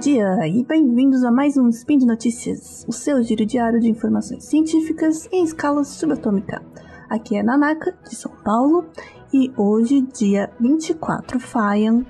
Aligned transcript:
dia 0.00 0.48
e 0.48 0.64
bem-vindos 0.64 1.22
a 1.24 1.30
mais 1.30 1.58
um 1.58 1.68
Spin 1.68 1.98
de 1.98 2.06
Notícias, 2.06 2.86
o 2.88 2.92
seu 2.92 3.22
giro 3.22 3.44
diário 3.44 3.78
de 3.78 3.90
informações 3.90 4.44
científicas 4.44 5.28
em 5.30 5.44
escala 5.44 5.84
subatômica. 5.84 6.62
Aqui 7.10 7.36
é 7.36 7.42
Nanaka, 7.42 7.94
de 8.08 8.16
São 8.16 8.32
Paulo, 8.42 8.86
e 9.30 9.52
hoje, 9.58 10.00
dia 10.00 10.50
24 10.58 11.38
Faian, 11.38 12.06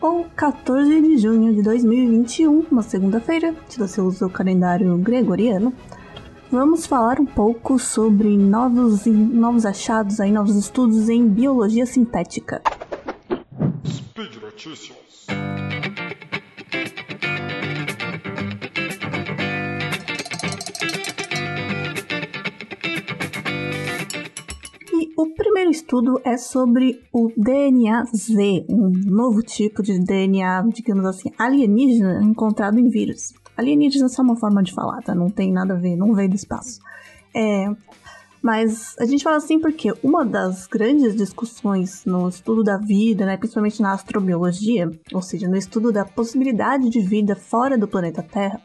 ou 0.00 0.24
14 0.36 1.02
de 1.02 1.18
junho 1.18 1.52
de 1.52 1.62
2021, 1.62 2.66
uma 2.70 2.82
segunda-feira, 2.84 3.56
se 3.68 3.76
você 3.76 4.00
usa 4.00 4.24
o 4.24 4.30
calendário 4.30 4.96
gregoriano, 4.98 5.74
vamos 6.48 6.86
falar 6.86 7.18
um 7.18 7.26
pouco 7.26 7.76
sobre 7.76 8.36
novos, 8.36 9.04
novos 9.04 9.66
achados, 9.66 10.20
aí, 10.20 10.30
novos 10.30 10.54
estudos 10.54 11.08
em 11.08 11.26
biologia 11.26 11.86
sintética. 11.86 12.62
Speed 13.84 14.36
Notícias. 14.40 15.05
Primeiro 25.56 25.70
estudo 25.70 26.20
é 26.22 26.36
sobre 26.36 27.00
o 27.10 27.32
DNA 27.34 28.04
Z, 28.14 28.66
um 28.68 28.92
novo 29.06 29.42
tipo 29.42 29.82
de 29.82 29.98
DNA, 29.98 30.62
digamos 30.68 31.06
assim, 31.06 31.32
alienígena 31.38 32.22
encontrado 32.22 32.78
em 32.78 32.90
vírus. 32.90 33.32
Alienígena 33.56 34.04
é 34.04 34.08
só 34.10 34.20
uma 34.20 34.36
forma 34.36 34.62
de 34.62 34.74
falar, 34.74 35.00
tá? 35.00 35.14
Não 35.14 35.30
tem 35.30 35.50
nada 35.50 35.72
a 35.72 35.78
ver, 35.78 35.96
não 35.96 36.12
veio 36.12 36.28
do 36.28 36.36
espaço. 36.36 36.78
É, 37.34 37.74
mas 38.42 38.94
a 39.00 39.06
gente 39.06 39.24
fala 39.24 39.38
assim 39.38 39.58
porque 39.58 39.94
uma 40.02 40.26
das 40.26 40.66
grandes 40.66 41.16
discussões 41.16 42.04
no 42.04 42.28
estudo 42.28 42.62
da 42.62 42.76
vida, 42.76 43.24
né, 43.24 43.38
principalmente 43.38 43.80
na 43.80 43.94
astrobiologia, 43.94 44.90
ou 45.10 45.22
seja, 45.22 45.48
no 45.48 45.56
estudo 45.56 45.90
da 45.90 46.04
possibilidade 46.04 46.90
de 46.90 47.00
vida 47.00 47.34
fora 47.34 47.78
do 47.78 47.88
planeta 47.88 48.22
Terra, 48.22 48.60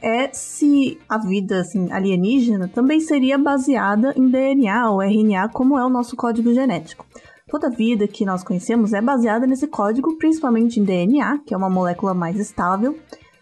é 0.00 0.32
se 0.32 0.98
a 1.08 1.18
vida 1.18 1.60
assim, 1.60 1.90
alienígena 1.90 2.68
também 2.68 3.00
seria 3.00 3.36
baseada 3.36 4.12
em 4.16 4.28
DNA 4.28 4.90
ou 4.90 5.02
RNA, 5.02 5.48
como 5.48 5.78
é 5.78 5.84
o 5.84 5.88
nosso 5.88 6.16
código 6.16 6.52
genético. 6.52 7.04
Toda 7.48 7.70
vida 7.70 8.06
que 8.06 8.26
nós 8.26 8.44
conhecemos 8.44 8.92
é 8.92 9.00
baseada 9.00 9.46
nesse 9.46 9.66
código, 9.66 10.16
principalmente 10.18 10.78
em 10.78 10.84
DNA, 10.84 11.38
que 11.46 11.54
é 11.54 11.56
uma 11.56 11.70
molécula 11.70 12.12
mais 12.12 12.38
estável, 12.38 12.98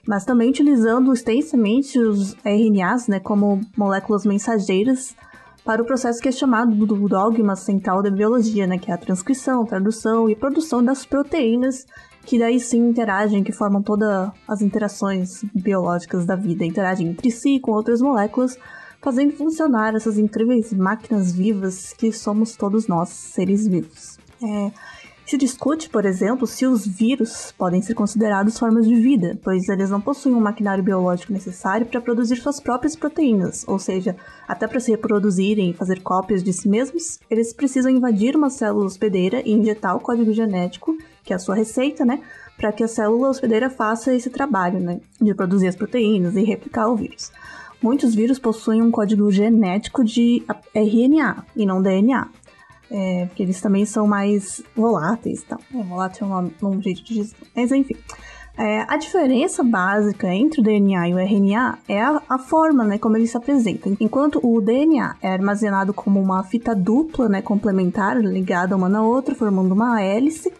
mas 0.06 0.24
também 0.24 0.48
utilizando 0.48 1.12
extensamente 1.12 1.98
os 1.98 2.34
RNAs 2.44 3.08
né, 3.08 3.18
como 3.18 3.60
moléculas 3.76 4.24
mensageiras 4.24 5.16
para 5.64 5.82
o 5.82 5.84
processo 5.84 6.22
que 6.22 6.28
é 6.28 6.32
chamado 6.32 6.72
do 6.86 7.08
dogma 7.08 7.56
central 7.56 8.00
da 8.00 8.08
biologia, 8.08 8.68
né, 8.68 8.78
que 8.78 8.92
é 8.92 8.94
a 8.94 8.98
transcrição, 8.98 9.66
tradução 9.66 10.30
e 10.30 10.36
produção 10.36 10.82
das 10.82 11.04
proteínas 11.04 11.84
que 12.26 12.40
daí 12.40 12.58
sim 12.58 12.88
interagem, 12.88 13.44
que 13.44 13.52
formam 13.52 13.80
todas 13.80 14.30
as 14.48 14.60
interações 14.60 15.44
biológicas 15.54 16.26
da 16.26 16.34
vida, 16.34 16.64
interagem 16.64 17.06
entre 17.08 17.30
si 17.30 17.60
com 17.60 17.70
outras 17.70 18.02
moléculas, 18.02 18.58
fazendo 19.00 19.32
funcionar 19.32 19.94
essas 19.94 20.18
incríveis 20.18 20.72
máquinas 20.72 21.32
vivas 21.32 21.92
que 21.92 22.12
somos 22.12 22.56
todos 22.56 22.88
nós, 22.88 23.10
seres 23.10 23.68
vivos. 23.68 24.18
É, 24.42 24.72
se 25.24 25.36
discute, 25.36 25.88
por 25.88 26.04
exemplo, 26.04 26.46
se 26.46 26.66
os 26.66 26.86
vírus 26.86 27.52
podem 27.56 27.80
ser 27.80 27.94
considerados 27.94 28.58
formas 28.58 28.86
de 28.86 28.94
vida, 28.94 29.38
pois 29.42 29.68
eles 29.68 29.90
não 29.90 30.00
possuem 30.00 30.34
um 30.34 30.40
maquinário 30.40 30.82
biológico 30.82 31.32
necessário 31.32 31.86
para 31.86 32.00
produzir 32.00 32.36
suas 32.36 32.58
próprias 32.58 32.96
proteínas, 32.96 33.64
ou 33.68 33.78
seja, 33.78 34.16
até 34.46 34.66
para 34.66 34.80
se 34.80 34.90
reproduzirem 34.90 35.70
e 35.70 35.74
fazer 35.74 36.00
cópias 36.00 36.42
de 36.42 36.52
si 36.52 36.68
mesmos, 36.68 37.20
eles 37.30 37.52
precisam 37.52 37.90
invadir 37.90 38.36
uma 38.36 38.50
célula 38.50 38.86
hospedeira 38.86 39.42
e 39.44 39.52
injetar 39.52 39.96
o 39.96 40.00
código 40.00 40.32
genético 40.32 40.96
que 41.26 41.32
é 41.32 41.36
a 41.36 41.38
sua 41.38 41.56
receita, 41.56 42.04
né? 42.04 42.20
Para 42.56 42.72
que 42.72 42.84
a 42.84 42.88
célula 42.88 43.28
hospedeira 43.28 43.68
faça 43.68 44.14
esse 44.14 44.30
trabalho, 44.30 44.80
né? 44.80 45.00
De 45.20 45.34
produzir 45.34 45.66
as 45.66 45.76
proteínas 45.76 46.36
e 46.36 46.44
replicar 46.44 46.88
o 46.88 46.96
vírus. 46.96 47.32
Muitos 47.82 48.14
vírus 48.14 48.38
possuem 48.38 48.80
um 48.80 48.90
código 48.90 49.30
genético 49.30 50.02
de 50.02 50.42
RNA 50.72 51.44
e 51.54 51.66
não 51.66 51.82
DNA. 51.82 52.28
É, 52.88 53.26
porque 53.26 53.42
eles 53.42 53.60
também 53.60 53.84
são 53.84 54.06
mais 54.06 54.62
voláteis 54.74 55.42
e 55.42 55.46
tal. 55.46 55.58
É, 55.74 55.82
volátil 55.82 56.28
é 56.28 56.36
um, 56.64 56.68
um 56.68 56.80
jeito 56.80 57.02
de 57.02 57.14
dizer. 57.14 57.36
Mas 57.54 57.72
enfim. 57.72 57.96
É, 58.58 58.86
a 58.88 58.96
diferença 58.96 59.62
básica 59.62 60.32
entre 60.32 60.60
o 60.60 60.64
DNA 60.64 61.10
e 61.10 61.14
o 61.14 61.18
RNA 61.18 61.78
é 61.86 62.00
a, 62.00 62.22
a, 62.26 62.38
forma, 62.38 62.84
né, 62.84 62.96
como 62.96 63.14
ele 63.14 63.26
se 63.26 63.36
apresenta. 63.36 63.90
Enquanto 64.00 64.40
o 64.42 64.62
DNA 64.62 65.14
é 65.20 65.30
armazenado 65.30 65.92
como 65.92 66.18
uma 66.18 66.42
fita 66.42 66.74
dupla, 66.74 67.28
né, 67.28 67.42
complementar, 67.42 68.18
ligada 68.18 68.74
uma 68.74 68.88
na 68.88 69.02
outra, 69.02 69.34
formando 69.34 69.72
uma 69.72 70.00
hélice, 70.00 70.50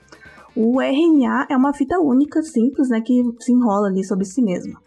o 0.56 0.80
RNA 0.80 1.48
é 1.50 1.56
uma 1.56 1.74
fita 1.74 2.00
única, 2.00 2.42
simples, 2.42 2.88
né, 2.88 3.00
que 3.00 3.22
se 3.40 3.52
enrola 3.52 3.88
ali 3.88 4.02
sobre 4.02 4.24
si 4.24 4.40
mesma. 4.40 4.80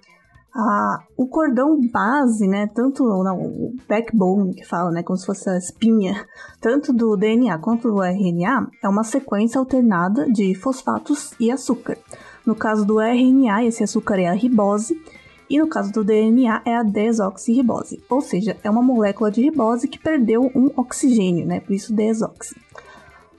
Ah, 0.53 1.03
o 1.15 1.27
cordão 1.27 1.79
base, 1.91 2.47
né, 2.47 2.67
tanto 2.73 3.03
não, 3.03 3.39
o 3.39 3.75
backbone 3.87 4.55
que 4.55 4.65
fala, 4.65 4.89
né, 4.89 5.03
como 5.03 5.15
se 5.15 5.25
fosse 5.25 5.47
a 5.47 5.57
espinha, 5.57 6.25
tanto 6.59 6.91
do 6.91 7.15
DNA 7.15 7.55
quanto 7.59 7.91
do 7.91 8.01
RNA, 8.01 8.67
é 8.83 8.89
uma 8.89 9.03
sequência 9.03 9.59
alternada 9.59 10.25
de 10.31 10.55
fosfatos 10.55 11.33
e 11.39 11.51
açúcar. 11.51 11.97
No 12.43 12.55
caso 12.55 12.83
do 12.83 12.99
RNA, 12.99 13.65
esse 13.65 13.83
açúcar 13.83 14.19
é 14.19 14.25
a 14.25 14.33
ribose, 14.33 14.99
e 15.47 15.59
no 15.59 15.67
caso 15.67 15.91
do 15.91 16.03
DNA 16.03 16.61
é 16.65 16.75
a 16.75 16.83
desoxirribose, 16.83 18.03
ou 18.09 18.21
seja, 18.21 18.57
é 18.63 18.69
uma 18.69 18.81
molécula 18.81 19.29
de 19.29 19.41
ribose 19.41 19.87
que 19.87 19.99
perdeu 19.99 20.51
um 20.55 20.71
oxigênio, 20.75 21.45
né, 21.45 21.59
por 21.59 21.73
isso 21.73 21.93
desoxi. 21.93 22.55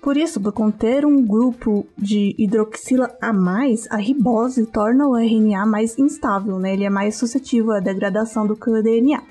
Por 0.03 0.17
isso, 0.17 0.41
por 0.41 0.53
conter 0.53 1.05
um 1.05 1.23
grupo 1.23 1.87
de 1.97 2.35
hidroxila 2.39 3.15
a 3.21 3.33
mais, 3.33 3.87
a 3.91 3.97
ribose 3.97 4.65
torna 4.65 5.07
o 5.07 5.15
RNA 5.15 5.67
mais 5.67 5.99
instável, 5.99 6.59
né? 6.59 6.73
Ele 6.73 6.85
é 6.85 6.91
mais 6.91 7.17
suscetível 7.17 7.73
à 7.73 7.81
degradação 7.81 8.47
do 8.47 8.57
que 8.57 8.71
o 8.71 8.83
DNA. 8.83 9.23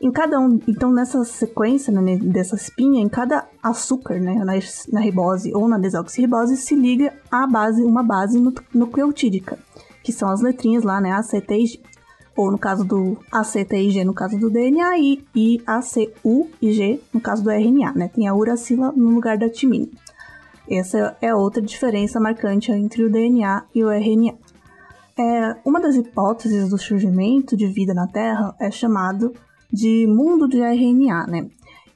Em 0.00 0.10
cada 0.10 0.40
um, 0.40 0.58
então 0.66 0.90
nessa 0.90 1.22
sequência 1.24 1.92
né, 1.92 2.16
dessa 2.16 2.56
espinha, 2.56 3.02
em 3.02 3.08
cada 3.08 3.46
açúcar, 3.62 4.18
né, 4.18 4.32
na, 4.42 4.54
na 4.90 5.00
ribose 5.00 5.52
ou 5.54 5.68
na 5.68 5.76
desoxirribose, 5.76 6.56
se 6.56 6.74
liga 6.74 7.12
a 7.30 7.46
base, 7.46 7.82
uma 7.82 8.02
base 8.02 8.42
nucleotídica, 8.72 9.58
que 10.02 10.10
são 10.10 10.30
as 10.30 10.40
letrinhas 10.40 10.84
lá, 10.84 11.02
né, 11.02 11.12
A, 11.12 11.22
C, 11.22 11.38
T 11.42 11.54
e 11.54 11.66
G 11.66 11.80
ou 12.36 12.50
no 12.50 12.58
caso 12.58 12.84
do 12.84 13.18
ACTIG, 13.30 14.04
no 14.04 14.14
caso 14.14 14.38
do 14.38 14.50
DNA, 14.50 14.98
e, 14.98 15.24
e 15.34 15.62
ACU 15.66 16.48
e 16.60 16.72
G, 16.72 17.00
no 17.12 17.20
caso 17.20 17.42
do 17.42 17.50
RNA, 17.50 17.92
né? 17.92 18.08
Tem 18.08 18.28
a 18.28 18.34
uracila 18.34 18.92
no 18.92 19.10
lugar 19.10 19.36
da 19.36 19.48
timina. 19.48 19.88
Essa 20.68 21.16
é 21.20 21.34
outra 21.34 21.60
diferença 21.60 22.20
marcante 22.20 22.70
entre 22.70 23.02
o 23.02 23.10
DNA 23.10 23.64
e 23.74 23.82
o 23.82 23.90
RNA. 23.90 24.34
É, 25.18 25.56
uma 25.64 25.80
das 25.80 25.96
hipóteses 25.96 26.70
do 26.70 26.78
surgimento 26.78 27.56
de 27.56 27.66
vida 27.66 27.92
na 27.92 28.06
Terra 28.06 28.54
é 28.58 28.70
chamado 28.70 29.34
de 29.72 30.06
mundo 30.06 30.48
de 30.48 30.60
RNA, 30.60 31.26
né? 31.26 31.46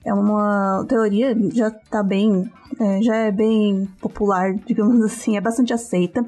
É 0.05 0.13
uma 0.13 0.85
teoria 0.87 1.35
já 1.55 1.69
está 1.69 2.03
bem, 2.03 2.51
é, 2.79 3.01
já 3.01 3.17
é 3.17 3.33
bem 3.33 3.89
popular, 4.01 4.53
digamos 4.67 5.03
assim, 5.03 5.37
é 5.37 5.41
bastante 5.41 5.73
aceita 5.73 6.25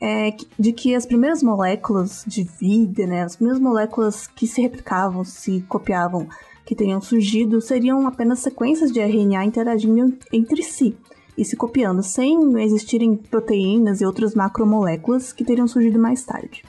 é 0.00 0.34
de 0.58 0.72
que 0.72 0.94
as 0.94 1.04
primeiras 1.04 1.42
moléculas 1.42 2.24
de 2.26 2.42
vida, 2.42 3.06
né, 3.06 3.22
as 3.22 3.36
primeiras 3.36 3.60
moléculas 3.60 4.26
que 4.26 4.46
se 4.46 4.62
replicavam, 4.62 5.24
se 5.24 5.62
copiavam, 5.68 6.26
que 6.64 6.74
tenham 6.74 7.00
surgido, 7.00 7.60
seriam 7.60 8.06
apenas 8.06 8.38
sequências 8.38 8.90
de 8.90 9.00
RNA 9.00 9.44
interagindo 9.44 10.16
entre 10.32 10.62
si 10.62 10.96
e 11.36 11.44
se 11.44 11.56
copiando, 11.56 12.02
sem 12.02 12.60
existirem 12.62 13.16
proteínas 13.16 14.00
e 14.00 14.06
outras 14.06 14.34
macromoléculas 14.34 15.32
que 15.32 15.44
teriam 15.44 15.66
surgido 15.66 15.98
mais 15.98 16.24
tarde. 16.24 16.62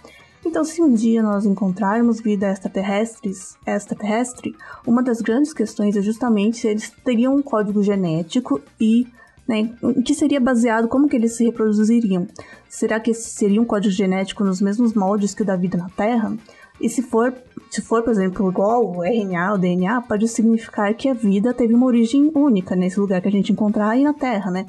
Então, 0.46 0.64
se 0.64 0.82
um 0.82 0.92
dia 0.92 1.22
nós 1.22 1.46
encontrarmos 1.46 2.20
vida 2.20 2.50
extraterrestres, 2.50 3.56
extraterrestre, 3.66 4.56
uma 4.88 5.04
das 5.04 5.22
grandes 5.22 5.54
questões 5.54 5.96
é 5.96 6.02
justamente 6.02 6.58
se 6.58 6.68
eles 6.68 6.92
teriam 7.04 7.36
um 7.36 7.44
código 7.44 7.84
genético 7.84 8.60
e 8.80 9.06
né? 9.48 9.70
Em 9.84 10.02
que 10.02 10.14
seria 10.14 10.40
baseado, 10.40 10.88
como 10.88 11.08
que 11.08 11.16
eles 11.16 11.36
se 11.36 11.44
reproduziriam? 11.44 12.28
Será 12.70 13.00
que 13.00 13.14
seria 13.14 13.62
um 13.62 13.66
código 13.66 13.94
genético 13.94 14.44
nos 14.44 14.62
mesmos 14.62 14.94
moldes 14.94 15.34
que 15.34 15.42
o 15.42 15.46
da 15.46 15.56
vida 15.56 15.78
na 15.78 15.90
Terra? 15.90 16.36
E 16.80 16.90
se 16.90 17.02
for, 17.02 17.34
se 17.70 17.82
for, 17.82 18.02
por 18.02 18.12
exemplo, 18.12 18.50
igual 18.50 18.84
o 18.84 19.04
RNA, 19.04 19.54
o 19.54 19.58
DNA, 19.58 20.02
pode 20.02 20.28
significar 20.28 20.94
que 20.96 21.08
a 21.08 21.14
vida 21.14 21.54
teve 21.54 21.74
uma 21.74 21.86
origem 21.86 22.32
única 22.34 22.76
nesse 22.76 23.00
lugar 23.00 23.22
que 23.22 23.28
a 23.28 23.32
gente 23.32 23.52
encontrar 23.52 23.90
aí 23.90 24.04
na 24.04 24.14
Terra, 24.14 24.50
né? 24.50 24.66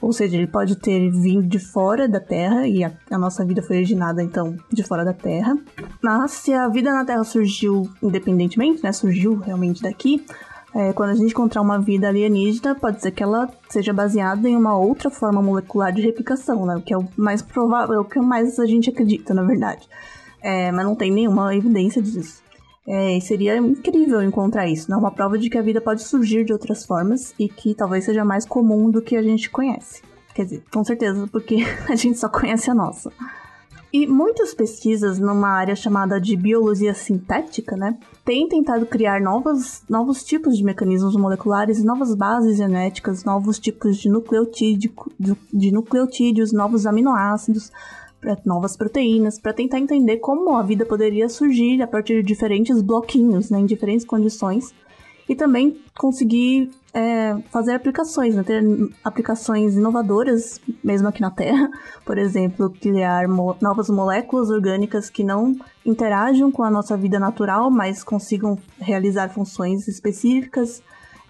Ou 0.00 0.12
seja, 0.12 0.36
ele 0.36 0.48
pode 0.48 0.74
ter 0.74 1.08
vindo 1.12 1.46
de 1.46 1.60
fora 1.60 2.08
da 2.08 2.18
Terra 2.18 2.66
e 2.66 2.82
a, 2.82 2.92
a, 3.08 3.16
nossa 3.16 3.44
vida 3.44 3.62
foi 3.62 3.76
originada 3.76 4.20
então 4.20 4.56
de 4.68 4.82
fora 4.82 5.04
da 5.04 5.12
Terra. 5.12 5.56
Mas 6.02 6.32
se 6.32 6.52
a 6.52 6.66
vida 6.66 6.92
na 6.92 7.04
Terra 7.04 7.22
surgiu 7.22 7.88
independentemente, 8.02 8.82
né, 8.82 8.90
surgiu 8.90 9.36
realmente 9.36 9.80
daqui, 9.80 10.26
é, 10.74 10.92
quando 10.92 11.10
a 11.10 11.14
gente 11.14 11.30
encontrar 11.30 11.60
uma 11.60 11.78
vida 11.78 12.08
alienígena, 12.08 12.74
pode 12.74 13.02
ser 13.02 13.10
que 13.10 13.22
ela 13.22 13.48
seja 13.68 13.92
baseada 13.92 14.48
em 14.48 14.56
uma 14.56 14.76
outra 14.76 15.10
forma 15.10 15.42
molecular 15.42 15.92
de 15.92 16.00
replicação, 16.00 16.64
né? 16.64 16.76
O 16.76 16.80
que 16.80 16.94
é 16.94 16.96
o 16.96 17.06
mais 17.16 17.42
provável, 17.42 18.00
o 18.00 18.04
que 18.04 18.18
mais 18.18 18.58
a 18.58 18.64
gente 18.64 18.88
acredita, 18.88 19.34
na 19.34 19.42
verdade. 19.42 19.86
É, 20.42 20.72
mas 20.72 20.84
não 20.84 20.94
tem 20.94 21.10
nenhuma 21.10 21.54
evidência 21.54 22.00
disso. 22.00 22.42
É, 22.86 23.20
seria 23.20 23.56
incrível 23.58 24.22
encontrar 24.22 24.66
isso, 24.66 24.90
né? 24.90 24.96
Uma 24.96 25.10
prova 25.10 25.38
de 25.38 25.50
que 25.50 25.58
a 25.58 25.62
vida 25.62 25.80
pode 25.80 26.02
surgir 26.02 26.44
de 26.44 26.52
outras 26.52 26.84
formas 26.86 27.34
e 27.38 27.48
que 27.48 27.74
talvez 27.74 28.04
seja 28.04 28.24
mais 28.24 28.46
comum 28.46 28.90
do 28.90 29.02
que 29.02 29.14
a 29.14 29.22
gente 29.22 29.50
conhece. 29.50 30.02
Quer 30.34 30.44
dizer, 30.44 30.62
com 30.72 30.82
certeza, 30.82 31.28
porque 31.30 31.58
a 31.88 31.94
gente 31.94 32.18
só 32.18 32.28
conhece 32.28 32.70
a 32.70 32.74
nossa. 32.74 33.12
E 33.92 34.06
muitas 34.06 34.54
pesquisas 34.54 35.18
numa 35.18 35.50
área 35.50 35.76
chamada 35.76 36.18
de 36.18 36.34
biologia 36.34 36.94
sintética, 36.94 37.76
né, 37.76 37.98
têm 38.24 38.48
tentado 38.48 38.86
criar 38.86 39.20
novos, 39.20 39.82
novos 39.86 40.24
tipos 40.24 40.56
de 40.56 40.64
mecanismos 40.64 41.14
moleculares, 41.14 41.84
novas 41.84 42.14
bases 42.14 42.56
genéticas, 42.56 43.22
novos 43.22 43.58
tipos 43.58 43.98
de, 43.98 44.08
nucleotídico, 44.08 45.12
de, 45.20 45.36
de 45.52 45.70
nucleotídeos, 45.70 46.52
novos 46.54 46.86
aminoácidos, 46.86 47.70
novas 48.46 48.78
proteínas, 48.78 49.38
para 49.38 49.52
tentar 49.52 49.78
entender 49.78 50.18
como 50.18 50.56
a 50.56 50.62
vida 50.62 50.86
poderia 50.86 51.28
surgir 51.28 51.82
a 51.82 51.86
partir 51.86 52.22
de 52.22 52.22
diferentes 52.22 52.80
bloquinhos, 52.80 53.50
né, 53.50 53.58
em 53.58 53.66
diferentes 53.66 54.06
condições, 54.06 54.72
e 55.32 55.36
também 55.36 55.80
conseguir 55.98 56.70
é, 56.92 57.36
fazer 57.50 57.72
aplicações, 57.72 58.34
né? 58.34 58.42
ter 58.42 58.62
aplicações 59.02 59.74
inovadoras, 59.74 60.60
mesmo 60.84 61.08
aqui 61.08 61.20
na 61.20 61.30
Terra. 61.30 61.70
Por 62.04 62.18
exemplo, 62.18 62.70
criar 62.70 63.26
mo 63.26 63.56
novas 63.60 63.88
moléculas 63.88 64.50
orgânicas 64.50 65.08
que 65.08 65.24
não 65.24 65.56
interajam 65.84 66.52
com 66.52 66.62
a 66.62 66.70
nossa 66.70 66.96
vida 66.96 67.18
natural, 67.18 67.70
mas 67.70 68.04
consigam 68.04 68.58
realizar 68.78 69.30
funções 69.30 69.88
específicas. 69.88 70.82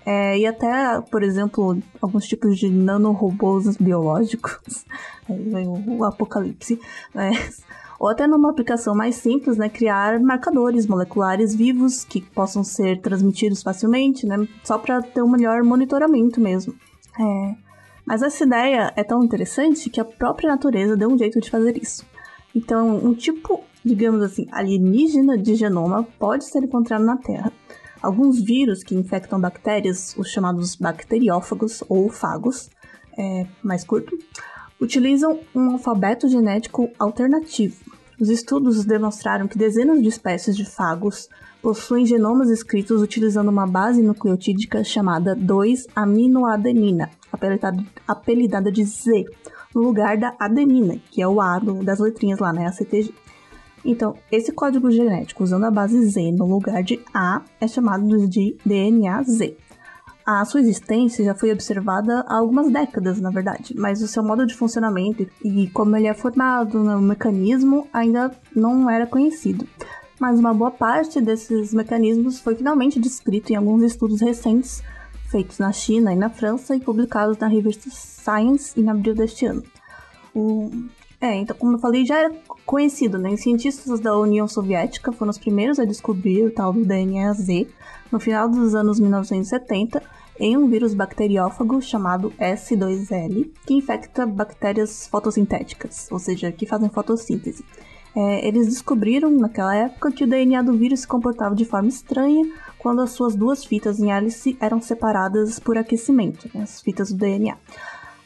É, 0.05 0.37
e 0.37 0.45
até, 0.45 1.01
por 1.01 1.23
exemplo, 1.23 1.79
alguns 2.01 2.27
tipos 2.27 2.59
de 2.59 2.69
nanorobôs 2.69 3.77
biológicos. 3.77 4.85
Aí 5.31 5.39
vem 5.45 5.69
o, 5.69 5.99
o 5.99 6.05
apocalipse. 6.05 6.81
Mas 7.15 7.63
ou 8.03 8.09
até 8.09 8.27
numa 8.27 8.51
aplicação 8.51 8.97
mais 8.97 9.15
simples, 9.15 9.57
né, 9.57 9.69
criar 9.69 10.19
marcadores 10.19 10.89
moleculares 10.89 11.55
vivos 11.55 12.05
que 12.05 12.21
possam 12.21 12.65
ser 12.65 13.01
transmitidos 13.01 13.63
facilmente, 13.63 14.27
né, 14.27 14.45
só 14.65 14.77
para 14.77 15.01
ter 15.01 15.23
um 15.23 15.31
melhor 15.31 15.63
monitoramento 15.63 16.41
mesmo. 16.41 16.75
É, 17.17 17.55
mas 18.05 18.21
essa 18.21 18.43
ideia 18.43 18.93
é 18.97 19.05
tão 19.05 19.23
interessante 19.23 19.89
que 19.89 20.01
a 20.01 20.05
própria 20.05 20.51
natureza 20.51 20.97
deu 20.97 21.11
um 21.11 21.17
jeito 21.17 21.41
de 21.41 21.49
fazer 21.49 21.81
isso. 21.81 22.05
Então, 22.53 22.97
um 22.97 23.15
tipo, 23.15 23.63
digamos 23.85 24.21
assim, 24.21 24.49
alienígena 24.51 25.39
de 25.39 25.55
genoma 25.55 26.03
pode 26.19 26.45
ser 26.47 26.65
encontrado 26.65 27.05
na 27.05 27.17
Terra. 27.19 27.53
Alguns 28.03 28.43
vírus 28.43 28.83
que 28.83 28.97
infectam 28.97 29.41
bactérias, 29.41 30.17
os 30.19 30.27
chamados 30.27 30.75
bacteriófagos 30.75 31.85
ou 31.89 32.09
fagos, 32.09 32.69
é, 33.17 33.47
mais 33.63 33.85
curto, 33.85 34.19
utilizam 34.83 35.39
um 35.55 35.71
alfabeto 35.71 36.29
genético 36.29 36.91
alternativo. 36.99 37.77
Os 38.21 38.29
estudos 38.29 38.85
demonstraram 38.85 39.47
que 39.47 39.57
dezenas 39.57 40.03
de 40.03 40.09
espécies 40.09 40.57
de 40.57 40.65
fagos 40.65 41.29
possuem 41.63 42.05
genomas 42.05 42.51
escritos 42.51 43.01
utilizando 43.01 43.49
uma 43.49 43.65
base 43.65 44.03
nucleotídica 44.03 44.83
chamada 44.83 45.37
2-aminoadenina, 45.37 47.11
apelidada 48.09 48.73
de 48.73 48.85
Z, 48.85 49.25
no 49.73 49.83
lugar 49.83 50.19
da 50.19 50.35
adenina, 50.39 50.97
que 51.13 51.23
é 51.23 51.29
o 51.29 51.41
A 51.41 51.61
das 51.61 52.01
letrinhas 52.01 52.41
lá, 52.41 52.53
né, 52.53 52.67
a 52.67 52.73
CTG. 52.73 53.15
Então, 53.85 54.17
esse 54.31 54.51
código 54.51 54.91
genético 54.91 55.45
usando 55.45 55.65
a 55.65 55.71
base 55.71 56.05
Z 56.07 56.33
no 56.33 56.47
lugar 56.47 56.83
de 56.83 57.01
A 57.15 57.43
é 57.61 57.69
chamado 57.69 58.29
de 58.29 58.57
DNA 58.67 59.23
Z. 59.23 59.57
A 60.25 60.45
sua 60.45 60.61
existência 60.61 61.25
já 61.25 61.35
foi 61.35 61.53
observada 61.53 62.25
há 62.29 62.37
algumas 62.37 62.71
décadas, 62.71 63.21
na 63.21 63.31
verdade, 63.31 63.75
mas 63.77 64.01
o 64.03 64.07
seu 64.07 64.23
modo 64.23 64.47
de 64.47 64.55
funcionamento 64.55 65.27
e 65.45 65.69
como 65.71 65.97
ele 65.97 66.07
é 66.07 66.15
formado 66.15 66.79
no 66.79 67.01
mecanismo 67.01 67.89
ainda 67.93 68.31
não 68.55 68.89
era 68.89 69.07
conhecido. 69.07 69.67
Mas 70.21 70.39
uma 70.39 70.55
boa 70.55 70.71
parte 70.71 71.21
desses 71.21 71.75
mecanismos 71.75 72.39
foi 72.39 72.55
finalmente 72.55 73.01
descrito 73.01 73.53
em 73.53 73.57
alguns 73.57 73.83
estudos 73.83 74.21
recentes 74.21 74.81
feitos 75.29 75.59
na 75.59 75.73
China 75.73 76.13
e 76.13 76.17
na 76.17 76.31
França 76.31 76.77
e 76.77 76.81
publicados 76.81 77.39
na 77.39 77.49
revista 77.49 77.89
Science 77.91 78.79
em 78.79 78.89
abril 78.89 79.15
deste 79.15 79.47
ano. 79.47 79.65
O... 80.35 80.71
É, 81.21 81.37
então, 81.37 81.57
como 81.57 81.75
eu 81.75 81.79
falei, 81.79 82.05
já 82.05 82.19
era 82.19 82.33
conhecido, 82.67 83.17
né? 83.17 83.37
cientistas 83.37 84.01
da 84.01 84.17
União 84.19 84.47
Soviética 84.47 85.13
foram 85.13 85.31
os 85.31 85.39
primeiros 85.39 85.79
a 85.79 85.85
descobrir 85.85 86.45
o 86.45 86.51
tal 86.51 86.73
do 86.73 86.85
DNA 86.85 87.33
Z, 87.33 87.69
no 88.13 88.21
final 88.21 88.49
dos 88.49 88.75
anos 88.75 89.01
1970 89.01 90.03
em 90.39 90.57
um 90.57 90.69
vírus 90.69 90.95
bacteriófago 90.95 91.81
chamado 91.81 92.31
S2L, 92.39 93.51
que 93.67 93.75
infecta 93.75 94.27
bactérias 94.27 95.07
fotossintéticas, 95.09 96.09
ou 96.11 96.19
seja, 96.19 96.53
que 96.53 96.67
fazem 96.67 96.91
fotossíntese. 96.91 97.65
É, 98.15 98.47
eles 98.47 98.67
descobriram 98.67 99.31
naquela 99.31 99.75
época 99.75 100.13
que 100.13 100.25
o 100.25 100.27
DNA 100.27 100.63
do 100.63 100.77
vírus 100.77 101.01
se 101.01 101.07
comportava 101.07 101.55
de 101.55 101.65
forma 101.65 101.89
estranha 101.89 102.45
quando 102.79 103.01
as 103.01 103.13
suas 103.13 103.35
duas 103.35 103.65
fitas 103.65 103.99
em 103.99 104.13
hélice 104.13 104.57
eram 104.61 104.83
separadas 104.83 105.59
por 105.59 105.79
aquecimento, 105.79 106.51
né, 106.55 106.63
as 106.63 106.83
fitas 106.83 107.11
do 107.11 107.17
DNA. 107.17 107.57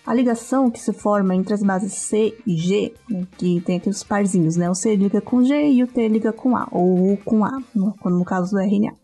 A 0.07 0.15
ligação 0.15 0.71
que 0.71 0.79
se 0.79 0.93
forma 0.93 1.35
entre 1.35 1.53
as 1.53 1.65
bases 1.65 1.93
C 1.93 2.39
e 2.47 2.57
G, 2.57 2.95
né, 3.11 3.27
que 3.37 3.61
tem 3.61 3.79
aqui 3.79 3.89
os 3.89 4.05
parzinhos, 4.05 4.55
né? 4.55 4.71
O 4.71 4.75
C 4.75 4.95
liga 4.95 5.21
com 5.21 5.43
G 5.43 5.69
e 5.69 5.83
o 5.83 5.89
T 5.89 6.07
liga 6.07 6.33
com 6.33 6.57
A, 6.57 6.69
ou 6.71 7.13
U 7.13 7.17
com 7.25 7.45
A, 7.45 7.61
no, 7.75 7.93
no 8.05 8.25
caso 8.25 8.53
do 8.53 8.61
RNA. 8.61 8.95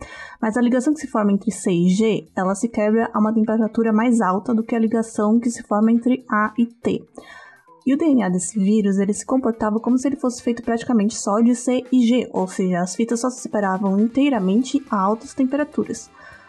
Mas 0.41 0.57
a 0.57 0.61
ligação 0.61 0.95
que 0.95 1.01
se 1.01 1.09
forma 1.09 1.33
entre 1.33 1.51
C 1.51 1.73
e 1.73 1.89
G, 1.89 2.29
ela 2.37 2.55
se 2.55 2.69
quebra 2.69 3.11
a 3.13 3.19
uma 3.19 3.35
temperatura 3.35 3.93
mais 3.93 4.21
alta 4.21 4.55
do 4.55 4.63
que 4.63 4.77
a 4.77 4.79
ligação 4.79 5.41
que 5.41 5.51
se 5.51 5.65
forma 5.65 5.91
entre 5.91 6.25
A 6.31 6.55
e 6.57 6.67
T. 6.67 7.05
E 7.85 7.93
o 7.93 7.99
DNA 7.99 8.29
desse 8.29 8.57
vírus, 8.57 8.99
ele 8.99 9.13
se 9.13 9.27
comportava 9.27 9.81
como 9.81 9.99
se 9.99 10.07
ele 10.07 10.15
fosse 10.15 10.41
feito 10.41 10.63
praticamente 10.63 11.17
só 11.17 11.41
de 11.41 11.57
C 11.57 11.83
e 11.91 12.07
G, 12.07 12.31
ou 12.33 12.47
seja, 12.47 12.81
as 12.81 12.95
fitas 12.95 13.21
só 13.21 13.29
se 13.29 13.41
separavam 13.41 13.99
inteiramente 13.99 14.81
a 14.89 15.01
altas 15.01 15.35
temperaturas 15.35 16.09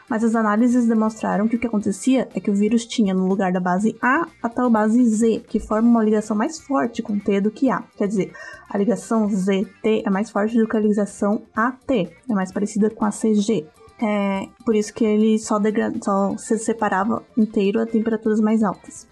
mas 0.10 0.24
as 0.24 0.36
análises 0.36 0.88
demonstraram 0.88 1.48
que 1.48 1.56
o 1.56 1.60
que 1.60 1.68
acontecia 1.68 2.28
é 2.36 2.40
que 2.40 2.52
o 2.52 2.56
vírus 2.56 2.86
tinha 2.86 3.14
no 3.14 3.28
lugar 3.28 3.52
da 3.52 3.60
base 3.60 3.96
A 4.02 4.28
a 4.42 4.50
tal 4.50 4.70
base 4.70 5.04
Z, 5.06 5.44
que 5.48 5.60
forma 5.60 5.88
uma 5.88 6.04
ligação 6.04 6.36
mais 6.36 6.60
forte 6.60 7.02
com 7.02 7.18
T 7.18 7.42
do 7.42 7.52
que 7.52 7.70
A. 7.70 7.84
Quer 7.98 8.08
dizer, 8.08 8.32
a 8.70 8.78
ligação 8.78 9.30
ZT 9.30 10.04
é 10.06 10.10
mais 10.10 10.30
forte 10.30 10.58
do 10.58 10.68
que 10.68 10.78
a 10.78 10.80
ligação 10.80 11.44
AT, 11.56 11.92
é 11.92 12.34
mais 12.34 12.52
parecida 12.52 12.90
com 12.90 13.06
a 13.06 13.12
CG. 13.12 13.66
É 14.02 14.48
por 14.66 14.76
isso 14.76 14.94
que 14.94 15.06
ele 15.06 15.40
só, 15.40 15.58
só 16.02 16.38
se 16.38 16.58
separava 16.58 17.24
inteiro 17.38 17.80
a 17.80 17.86
temperaturas 17.86 18.40
mais 18.40 18.64
altas. 18.64 19.08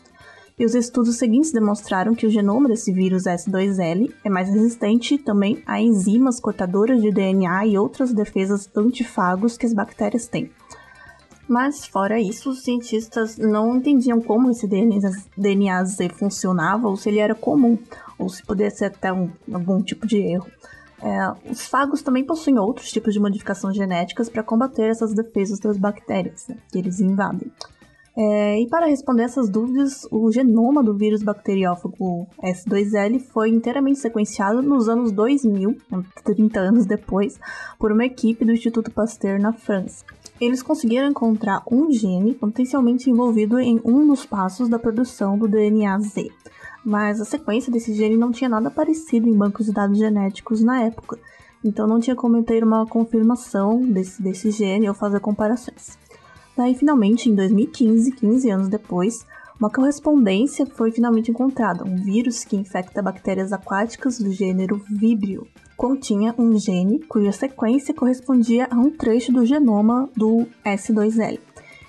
E 0.60 0.66
os 0.66 0.76
estudos 0.76 1.18
seguintes 1.18 1.52
demonstraram 1.52 2.14
que 2.14 2.28
o 2.28 2.30
genoma 2.30 2.68
desse 2.68 2.92
vírus 2.92 3.24
S2L 3.24 4.14
é 4.24 4.30
mais 4.30 4.50
resistente 4.50 5.18
também 5.18 5.64
a 5.66 5.82
enzimas 5.82 6.40
cortadoras 6.40 7.02
de 7.02 7.10
DNA 7.10 7.68
e 7.68 7.78
outras 7.78 8.14
defesas 8.14 8.70
antifagos 8.76 9.58
que 9.58 9.66
as 9.66 9.74
bactérias 9.74 10.28
têm. 10.28 10.52
Mas, 11.52 11.86
fora 11.86 12.18
isso, 12.18 12.52
os 12.52 12.64
cientistas 12.64 13.38
não 13.38 13.76
entendiam 13.76 14.22
como 14.22 14.50
esse 14.50 14.66
DNA 14.66 15.84
Z 15.84 16.08
funcionava, 16.08 16.88
ou 16.88 16.96
se 16.96 17.10
ele 17.10 17.20
era 17.20 17.36
comum, 17.36 17.78
ou 18.18 18.30
se 18.30 18.42
poderia 18.42 18.72
ser 18.72 18.86
até 18.86 19.12
um, 19.12 19.30
algum 19.52 19.82
tipo 19.82 20.08
de 20.08 20.16
erro. 20.16 20.48
É, 21.04 21.52
os 21.52 21.68
fagos 21.68 22.02
também 22.02 22.24
possuem 22.24 22.58
outros 22.58 22.90
tipos 22.90 23.14
de 23.14 23.20
modificações 23.20 23.76
genéticas 23.76 24.30
para 24.30 24.42
combater 24.44 24.84
essas 24.84 25.14
defesas 25.14 25.60
das 25.60 25.78
bactérias 25.78 26.48
né, 26.48 26.56
que 26.72 26.78
eles 26.78 27.02
invadem. 27.02 27.52
É, 28.16 28.62
e 28.62 28.68
para 28.70 28.86
responder 28.86 29.24
essas 29.24 29.50
dúvidas, 29.50 30.08
o 30.10 30.32
genoma 30.32 30.82
do 30.82 30.96
vírus 30.96 31.22
bacteriófago 31.22 32.30
S2L 32.42 33.20
foi 33.20 33.50
inteiramente 33.50 34.00
sequenciado 34.00 34.62
nos 34.62 34.88
anos 34.88 35.12
2000, 35.12 35.76
30 36.24 36.60
anos 36.62 36.86
depois, 36.86 37.38
por 37.78 37.92
uma 37.92 38.06
equipe 38.06 38.46
do 38.46 38.54
Instituto 38.54 38.90
Pasteur 38.90 39.38
na 39.38 39.52
França 39.52 40.06
eles 40.42 40.64
conseguiram 40.64 41.08
encontrar 41.08 41.62
um 41.72 41.92
gene 41.92 42.34
potencialmente 42.34 43.12
envolvido 43.12 43.60
em 43.60 43.80
um 43.86 44.08
dos 44.08 44.26
passos 44.26 44.68
da 44.68 44.80
produção 44.80 45.38
do 45.38 45.48
DNA 45.48 46.00
Z. 46.00 46.32
Mas 46.84 47.22
a 47.22 47.26
sequência 47.26 47.72
desse 47.72 47.94
gene 47.94 48.18
não 48.18 48.32
tinha 48.32 48.50
nada 48.50 48.72
parecido 48.72 49.30
em 49.30 49.38
bancos 49.38 49.68
de 49.68 49.72
dados 49.72 50.00
genéticos 50.00 50.64
na 50.64 50.82
época, 50.82 51.20
então 51.64 51.86
não 51.86 52.00
tinha 52.00 52.16
como 52.16 52.42
ter 52.42 52.64
uma 52.64 52.88
confirmação 52.88 53.86
desse, 53.86 54.20
desse 54.20 54.50
gene 54.50 54.90
ou 54.90 54.96
fazer 54.96 55.20
comparações. 55.20 55.96
Daí, 56.58 56.74
finalmente, 56.74 57.30
em 57.30 57.36
2015, 57.36 58.12
15 58.12 58.50
anos 58.50 58.68
depois, 58.68 59.24
uma 59.60 59.70
correspondência 59.70 60.66
foi 60.66 60.92
finalmente 60.92 61.30
encontrada, 61.30 61.84
um 61.84 61.96
vírus 61.96 62.44
que 62.44 62.56
infecta 62.56 63.00
bactérias 63.00 63.54
aquáticas 63.54 64.18
do 64.18 64.32
gênero 64.32 64.82
Vibrio. 64.90 65.46
Continha 65.82 66.36
um 66.38 66.60
gene 66.60 67.00
cuja 67.00 67.32
sequência 67.32 67.92
correspondia 67.92 68.68
a 68.70 68.76
um 68.76 68.92
trecho 68.92 69.32
do 69.32 69.44
genoma 69.44 70.08
do 70.16 70.46
S2L. 70.64 71.40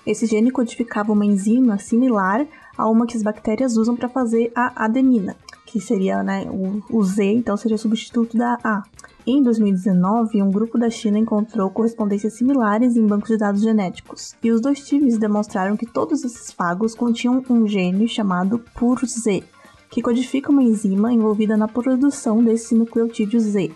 Esse 0.06 0.24
gene 0.24 0.50
codificava 0.50 1.12
uma 1.12 1.26
enzima 1.26 1.76
similar 1.76 2.46
a 2.74 2.88
uma 2.88 3.06
que 3.06 3.18
as 3.18 3.22
bactérias 3.22 3.76
usam 3.76 3.94
para 3.94 4.08
fazer 4.08 4.50
a 4.54 4.86
adenina, 4.86 5.36
que 5.66 5.78
seria 5.78 6.22
né, 6.22 6.46
o, 6.50 6.82
o 6.88 7.04
Z, 7.04 7.22
então 7.22 7.54
seria 7.54 7.74
o 7.74 7.78
substituto 7.78 8.34
da 8.34 8.56
A. 8.64 8.82
Em 9.26 9.42
2019, 9.42 10.40
um 10.40 10.50
grupo 10.50 10.78
da 10.78 10.88
China 10.88 11.18
encontrou 11.18 11.68
correspondências 11.68 12.32
similares 12.32 12.96
em 12.96 13.06
bancos 13.06 13.28
de 13.28 13.36
dados 13.36 13.60
genéticos, 13.60 14.34
e 14.42 14.50
os 14.50 14.62
dois 14.62 14.86
times 14.86 15.18
demonstraram 15.18 15.76
que 15.76 15.84
todos 15.84 16.24
esses 16.24 16.50
fagos 16.50 16.94
continham 16.94 17.44
um 17.50 17.68
gene 17.68 18.08
chamado 18.08 18.58
PURZ, 18.74 19.42
que 19.92 20.00
codifica 20.00 20.50
uma 20.50 20.62
enzima 20.62 21.12
envolvida 21.12 21.54
na 21.54 21.68
produção 21.68 22.42
desse 22.42 22.74
nucleotídeo 22.74 23.38
Z. 23.38 23.70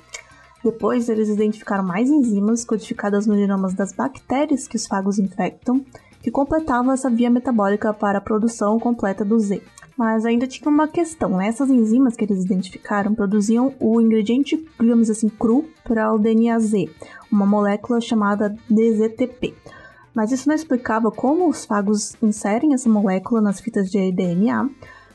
Depois, 0.64 1.10
eles 1.10 1.28
identificaram 1.28 1.84
mais 1.84 2.08
enzimas 2.08 2.64
codificadas 2.64 3.26
nos 3.26 3.36
genomas 3.36 3.74
das 3.74 3.92
bactérias 3.92 4.66
que 4.66 4.76
os 4.76 4.86
fagos 4.86 5.18
infectam, 5.18 5.84
que 6.22 6.30
completavam 6.30 6.90
essa 6.90 7.10
via 7.10 7.28
metabólica 7.28 7.92
para 7.92 8.16
a 8.16 8.22
produção 8.22 8.80
completa 8.80 9.26
do 9.26 9.38
Z. 9.38 9.62
Mas 9.94 10.24
ainda 10.24 10.46
tinha 10.46 10.70
uma 10.70 10.88
questão, 10.88 11.36
né? 11.36 11.48
Essas 11.48 11.68
enzimas 11.68 12.16
que 12.16 12.24
eles 12.24 12.42
identificaram 12.42 13.14
produziam 13.14 13.74
o 13.78 14.00
ingrediente, 14.00 14.66
digamos 14.80 15.10
assim, 15.10 15.28
cru 15.28 15.66
para 15.84 16.14
o 16.14 16.18
DNA 16.18 16.58
Z, 16.60 16.88
uma 17.30 17.44
molécula 17.44 18.00
chamada 18.00 18.56
DZTP. 18.70 19.54
Mas 20.14 20.32
isso 20.32 20.48
não 20.48 20.56
explicava 20.56 21.10
como 21.10 21.46
os 21.46 21.66
fagos 21.66 22.16
inserem 22.22 22.72
essa 22.72 22.88
molécula 22.88 23.42
nas 23.42 23.60
fitas 23.60 23.90
de 23.90 24.10
DNA, 24.10 24.70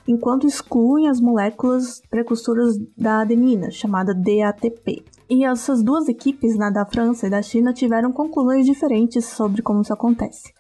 enquanto 0.08 0.48
excluem 0.48 1.08
as 1.08 1.20
moléculas 1.20 2.02
precursoras 2.10 2.78
da 2.98 3.22
adenina, 3.22 3.70
chamada 3.72 4.14
DATP. 4.14 5.04
E 5.30 5.46
essas 5.46 5.82
duas 5.82 6.08
equipes, 6.08 6.58
né, 6.58 6.70
da 6.72 6.86
França 6.86 7.28
e 7.28 7.30
da 7.30 7.42
China, 7.42 7.74
tiveram 7.74 8.12
conclusões 8.12 8.66
diferentes 8.66 9.26
sobre 9.26 9.62
como 9.62 9.82
isso 9.82 9.94
acontece. 9.94 10.54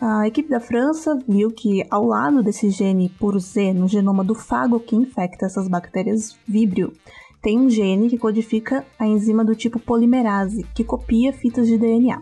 A 0.00 0.26
equipe 0.26 0.50
da 0.50 0.60
França 0.60 1.18
viu 1.26 1.50
que 1.50 1.86
ao 1.90 2.04
lado 2.04 2.42
desse 2.42 2.68
gene 2.68 3.08
por 3.08 3.38
Z 3.38 3.72
no 3.72 3.88
genoma 3.88 4.24
do 4.24 4.34
fago 4.34 4.80
que 4.80 4.96
infecta 4.96 5.46
essas 5.46 5.68
bactérias 5.68 6.36
Vibrio, 6.46 6.92
tem 7.40 7.58
um 7.58 7.70
gene 7.70 8.08
que 8.08 8.18
codifica 8.18 8.84
a 8.98 9.06
enzima 9.06 9.44
do 9.44 9.54
tipo 9.54 9.78
polimerase, 9.78 10.64
que 10.74 10.82
copia 10.82 11.32
fitas 11.32 11.66
de 11.66 11.78
DNA. 11.78 12.20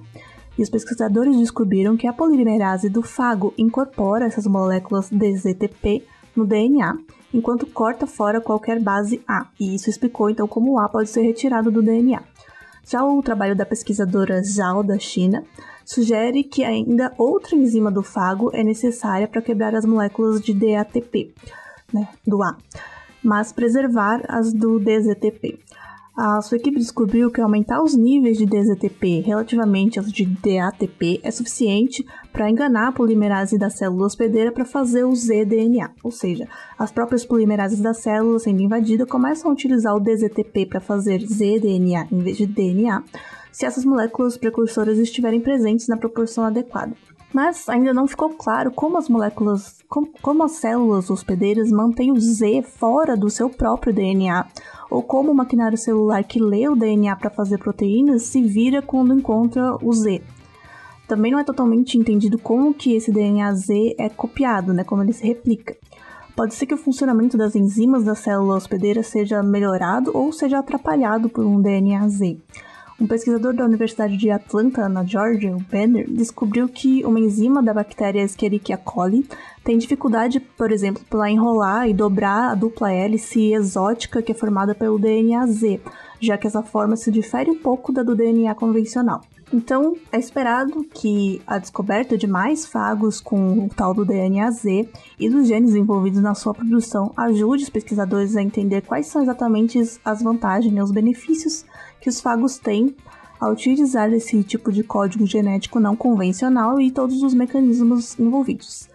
E 0.59 0.63
os 0.63 0.69
pesquisadores 0.69 1.37
descobriram 1.37 1.97
que 1.97 2.07
a 2.07 2.13
polimerase 2.13 2.89
do 2.89 3.03
fago 3.03 3.55
incorpora 3.57 4.27
essas 4.27 4.47
moléculas 4.47 5.09
DZTP 5.09 6.05
no 6.35 6.47
DNA, 6.47 6.99
enquanto 7.33 7.67
corta 7.67 8.07
fora 8.07 8.41
qualquer 8.41 8.81
base 8.81 9.23
A, 9.27 9.47
e 9.59 9.75
isso 9.75 9.91
explicou 9.91 10.31
então 10.31 10.47
como 10.47 10.73
o 10.73 10.79
A 10.79 10.89
pode 10.89 11.09
ser 11.09 11.23
retirado 11.23 11.71
do 11.71 11.83
DNA. 11.83 12.23
Já 12.89 13.05
o 13.05 13.23
trabalho 13.23 13.55
da 13.55 13.65
pesquisadora 13.65 14.43
Zhao 14.43 14.83
da 14.83 14.99
China 14.99 15.45
sugere 15.85 16.43
que 16.43 16.65
ainda 16.65 17.13
outra 17.17 17.55
enzima 17.55 17.91
do 17.91 18.03
fago 18.03 18.51
é 18.53 18.65
necessária 18.65 19.29
para 19.29 19.43
quebrar 19.43 19.75
as 19.75 19.85
moléculas 19.85 20.41
de 20.41 20.53
DATP, 20.53 21.35
né, 21.93 22.09
do 22.27 22.43
A, 22.43 22.57
mas 23.23 23.53
preservar 23.53 24.23
as 24.29 24.53
do 24.53 24.79
DZTP. 24.79 25.61
A 26.15 26.43
sua 26.43 26.59
equipe 26.59 26.79
descobriu 26.79 27.31
que 27.31 27.41
aumentar 27.41 27.83
os 27.83 27.95
níveis 27.95 28.37
de 28.37 28.45
DZTP 28.45 29.21
relativamente 29.21 29.99
aos 29.99 30.13
de 30.13 30.27
DATP 30.27 31.19
é 31.23 31.31
suficiente 31.31 32.07
para 32.31 32.51
enganar 32.51 32.89
a 32.89 32.93
polimerase 32.93 33.59
da 33.59 33.71
célula 33.71 34.07
hospedeira 34.07 34.53
para 34.53 34.67
fazer 34.67 35.05
o 35.05 35.17
zDNA, 35.17 35.91
ou 36.05 36.11
seja, 36.11 36.47
as 36.79 36.93
próprias 36.93 37.25
polimerases 37.25 37.81
da 37.81 37.95
célula 37.95 38.39
sendo 38.39 38.61
invadida 38.61 39.07
começam 39.07 39.51
a 39.51 39.55
utilizar 39.55 39.97
o 39.97 40.01
DZTP 40.01 40.67
para 40.67 40.81
fazer 40.81 41.21
zDNA 41.21 42.09
em 42.13 42.19
vez 42.19 42.37
de 42.37 42.47
DNA, 42.47 43.03
se 43.51 43.65
essas 43.65 43.85
moléculas 43.85 44.37
precursoras 44.37 44.99
estiverem 44.99 45.41
presentes 45.41 45.89
na 45.89 45.97
proporção 45.97 46.45
adequada. 46.45 46.95
Mas 47.33 47.67
ainda 47.71 47.95
não 47.95 48.07
ficou 48.07 48.29
claro 48.31 48.71
como 48.71 48.99
as 48.99 49.09
moléculas, 49.09 49.79
como, 49.89 50.09
como 50.21 50.43
as 50.43 50.53
células 50.53 51.09
hospedeiras 51.09 51.71
mantêm 51.71 52.13
o 52.13 52.21
Z 52.21 52.63
fora 52.63 53.17
do 53.17 53.31
seu 53.31 53.49
próprio 53.49 53.95
DNA, 53.95 54.47
ou 54.93 55.03
como 55.03 55.33
o 55.33 55.35
maquinário 55.35 55.79
celular 55.79 56.23
que 56.23 56.39
lê 56.39 56.69
o 56.69 56.77
DNA 56.77 57.17
para 57.17 57.31
fazer 57.31 57.57
proteínas 57.57 58.25
se 58.25 58.43
vira 58.43 58.83
quando 58.83 59.15
encontra 59.15 59.75
o 59.83 59.91
Z. 59.91 60.21
Também 61.09 61.33
não 61.33 61.39
é 61.39 61.45
totalmente 61.45 61.97
entendido 61.97 62.39
como 62.39 62.75
que 62.75 62.95
esse 62.95 63.11
DNA 63.11 63.55
Z 63.55 63.97
é 63.99 64.11
copiado, 64.11 64.75
né, 64.75 64.85
como 64.85 65.03
ele 65.03 65.15
se 65.15 65.27
replica. 65.27 65.75
Pode 66.37 66.55
ser 66.55 66.67
que 66.67 66.75
o 66.75 66.79
funcionamento 66.79 67.39
das 67.39 67.57
enzimas 67.57 68.05
da 68.05 68.15
célula 68.15 68.57
hospedeira 68.57 69.03
seja 69.03 69.43
melhorado 69.43 70.11
ou 70.15 70.31
seja 70.31 70.59
atrapalhado 70.59 71.31
por 71.31 71.45
um 71.45 71.61
DNA 71.61 72.07
Z. 72.09 72.39
Um 73.03 73.07
pesquisador 73.09 73.53
da 73.53 73.65
Universidade 73.65 74.17
de 74.17 74.31
Atlanta, 74.31 74.89
na 74.89 75.03
Georgia, 75.03 75.57
o 75.57 75.59
Banner, 75.59 76.09
descobriu 76.09 76.69
que 76.69 77.05
uma 77.05 77.19
enzima 77.19 77.61
da 77.61 77.75
bactéria 77.75 78.23
Escherichia 78.23 78.77
coli 78.77 79.27
tem 79.65 79.77
dificuldade, 79.77 80.39
por 80.39 80.71
exemplo, 80.71 81.03
para 81.11 81.29
enrolar 81.29 81.89
e 81.89 81.93
dobrar 81.93 82.53
a 82.53 82.55
dupla 82.55 82.93
hélice 82.93 83.53
exótica 83.53 84.23
que 84.23 84.31
é 84.31 84.35
formada 84.37 84.73
pelo 84.73 85.01
DNA 85.01 85.45
Z, 85.49 85.81
já 86.21 86.39
que 86.39 86.47
essa 86.47 86.63
forma 86.63 86.95
se 86.95 87.11
difere 87.11 87.51
um 87.51 87.59
pouco 87.59 87.93
da 87.93 88.05
do 88.05 88.15
DNA 88.15 88.55
convencional. 88.55 89.21
Então, 89.53 89.97
é 90.11 90.19
esperado 90.19 90.85
que 90.85 91.43
a 91.47 91.59
descoberta 91.59 92.17
de 92.17 92.27
mais 92.27 92.65
fagos 92.65 93.21
com 93.21 93.67
o 93.67 93.69
tal 93.69 93.93
do 93.93 94.05
DNA 94.05 94.51
Z 94.53 94.89
e 95.19 95.29
dos 95.29 95.49
genes 95.49 95.75
envolvidos 95.75 96.23
na 96.23 96.35
sua 96.35 96.55
produção 96.55 97.13
ajude 97.17 97.65
os 97.65 97.69
pesquisadores 97.69 98.35
a 98.37 98.43
entender 98.43 98.81
quais 98.81 99.09
são 99.09 99.21
exatamente 99.21 99.79
as 100.03 100.23
vantagens 100.23 100.75
e 100.75 100.81
os 100.81 100.91
benefícios 100.91 101.67
que 102.03 102.09
os 102.09 102.21
fagos 102.21 102.59
têm 102.59 102.95
ao 103.41 103.53
utilizar 103.53 104.13
esse 104.13 104.43
tipo 104.43 104.71
de 104.71 104.83
código 104.83 105.25
genético 105.25 105.81
não 105.81 105.97
convencional 105.97 106.81
e 106.81 106.91
todos 106.91 107.23
os 107.23 107.33
mecanismos 107.33 108.19
envolvidos. 108.19 108.89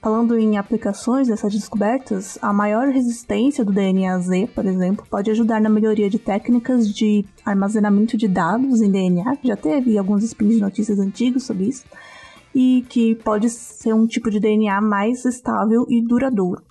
Falando 0.00 0.36
em 0.36 0.58
aplicações 0.58 1.28
dessas 1.28 1.52
descobertas, 1.52 2.36
a 2.42 2.52
maior 2.52 2.88
resistência 2.88 3.64
do 3.64 3.72
DNA 3.72 4.18
Z, 4.18 4.48
por 4.52 4.66
exemplo, 4.66 5.06
pode 5.08 5.30
ajudar 5.30 5.60
na 5.60 5.68
melhoria 5.68 6.10
de 6.10 6.18
técnicas 6.18 6.92
de 6.92 7.24
armazenamento 7.44 8.16
de 8.16 8.26
dados 8.26 8.80
em 8.80 8.90
DNA, 8.90 9.38
já 9.44 9.56
teve 9.56 9.96
alguns 9.96 10.24
spins 10.24 10.54
de 10.54 10.60
notícias 10.60 10.98
antigos 10.98 11.44
sobre 11.44 11.66
isso, 11.66 11.84
e 12.52 12.84
que 12.88 13.14
pode 13.14 13.48
ser 13.48 13.94
um 13.94 14.06
tipo 14.06 14.28
de 14.28 14.40
DNA 14.40 14.80
mais 14.80 15.24
estável 15.24 15.86
e 15.88 16.02
duradouro. 16.02 16.62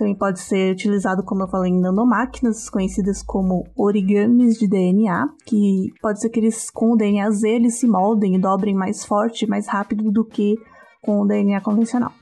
Também 0.00 0.14
pode 0.14 0.40
ser 0.40 0.72
utilizado, 0.72 1.22
como 1.22 1.42
eu 1.42 1.48
falei, 1.48 1.70
em 1.70 1.78
nanomáquinas, 1.78 2.70
conhecidas 2.70 3.22
como 3.22 3.66
origamis 3.76 4.58
de 4.58 4.66
DNA, 4.66 5.28
que 5.44 5.92
pode 6.00 6.22
ser 6.22 6.30
que 6.30 6.40
eles, 6.40 6.70
com 6.70 6.92
o 6.92 6.96
DNA 6.96 7.30
Z, 7.30 7.46
eles 7.46 7.78
se 7.78 7.86
moldem 7.86 8.34
e 8.34 8.38
dobrem 8.38 8.74
mais 8.74 9.04
forte, 9.04 9.46
mais 9.46 9.68
rápido 9.68 10.10
do 10.10 10.24
que 10.24 10.56
com 11.02 11.20
o 11.20 11.26
DNA 11.26 11.60
convencional. 11.60 12.12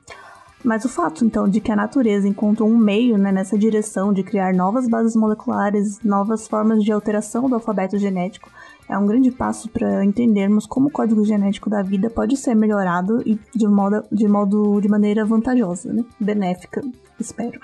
Mas 0.65 0.85
o 0.85 0.89
fato, 0.89 1.25
então, 1.25 1.49
de 1.49 1.61
que 1.61 1.71
a 1.71 1.77
natureza 1.77 2.27
encontrou 2.27 2.69
um 2.69 2.77
meio 2.77 3.17
né, 3.17 3.31
nessa 3.31 3.57
direção 3.57 4.13
de 4.13 4.25
criar 4.25 4.53
novas 4.53 4.89
bases 4.89 5.15
moleculares, 5.15 6.01
novas 6.03 6.49
formas 6.49 6.83
de 6.83 6.91
alteração 6.91 7.49
do 7.49 7.55
alfabeto 7.55 7.97
genético, 7.97 8.51
é 8.89 8.99
um 8.99 9.07
grande 9.07 9.31
passo 9.31 9.69
para 9.69 10.05
entendermos 10.05 10.67
como 10.67 10.89
o 10.89 10.91
código 10.91 11.25
genético 11.25 11.71
da 11.71 11.81
vida 11.81 12.11
pode 12.11 12.37
ser 12.37 12.57
melhorado 12.57 13.23
e 13.25 13.39
de 13.55 13.69
modo 13.69 14.03
de, 14.11 14.27
modo, 14.27 14.81
de 14.81 14.89
maneira 14.89 15.25
vantajosa, 15.25 15.93
né? 15.93 16.05
benéfica, 16.19 16.83
espero. 17.19 17.61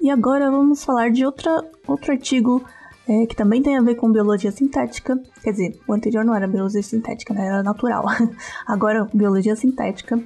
e 0.00 0.10
agora 0.10 0.50
vamos 0.50 0.84
falar 0.84 1.10
de 1.10 1.24
outra, 1.24 1.64
outro 1.86 2.12
artigo 2.12 2.64
é, 3.08 3.26
que 3.26 3.34
também 3.34 3.62
tem 3.62 3.76
a 3.76 3.82
ver 3.82 3.96
com 3.96 4.10
biologia 4.10 4.52
sintética. 4.52 5.20
Quer 5.42 5.50
dizer, 5.52 5.80
o 5.86 5.92
anterior 5.92 6.24
não 6.24 6.34
era 6.34 6.46
biologia 6.46 6.82
sintética, 6.82 7.34
né? 7.34 7.46
era 7.46 7.62
natural. 7.62 8.04
Agora, 8.66 9.08
biologia 9.12 9.56
sintética, 9.56 10.22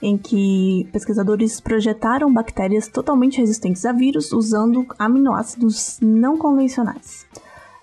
em 0.00 0.16
que 0.16 0.88
pesquisadores 0.92 1.60
projetaram 1.60 2.32
bactérias 2.32 2.88
totalmente 2.88 3.38
resistentes 3.38 3.84
a 3.84 3.92
vírus 3.92 4.32
usando 4.32 4.86
aminoácidos 4.98 5.98
não 6.00 6.36
convencionais. 6.36 7.26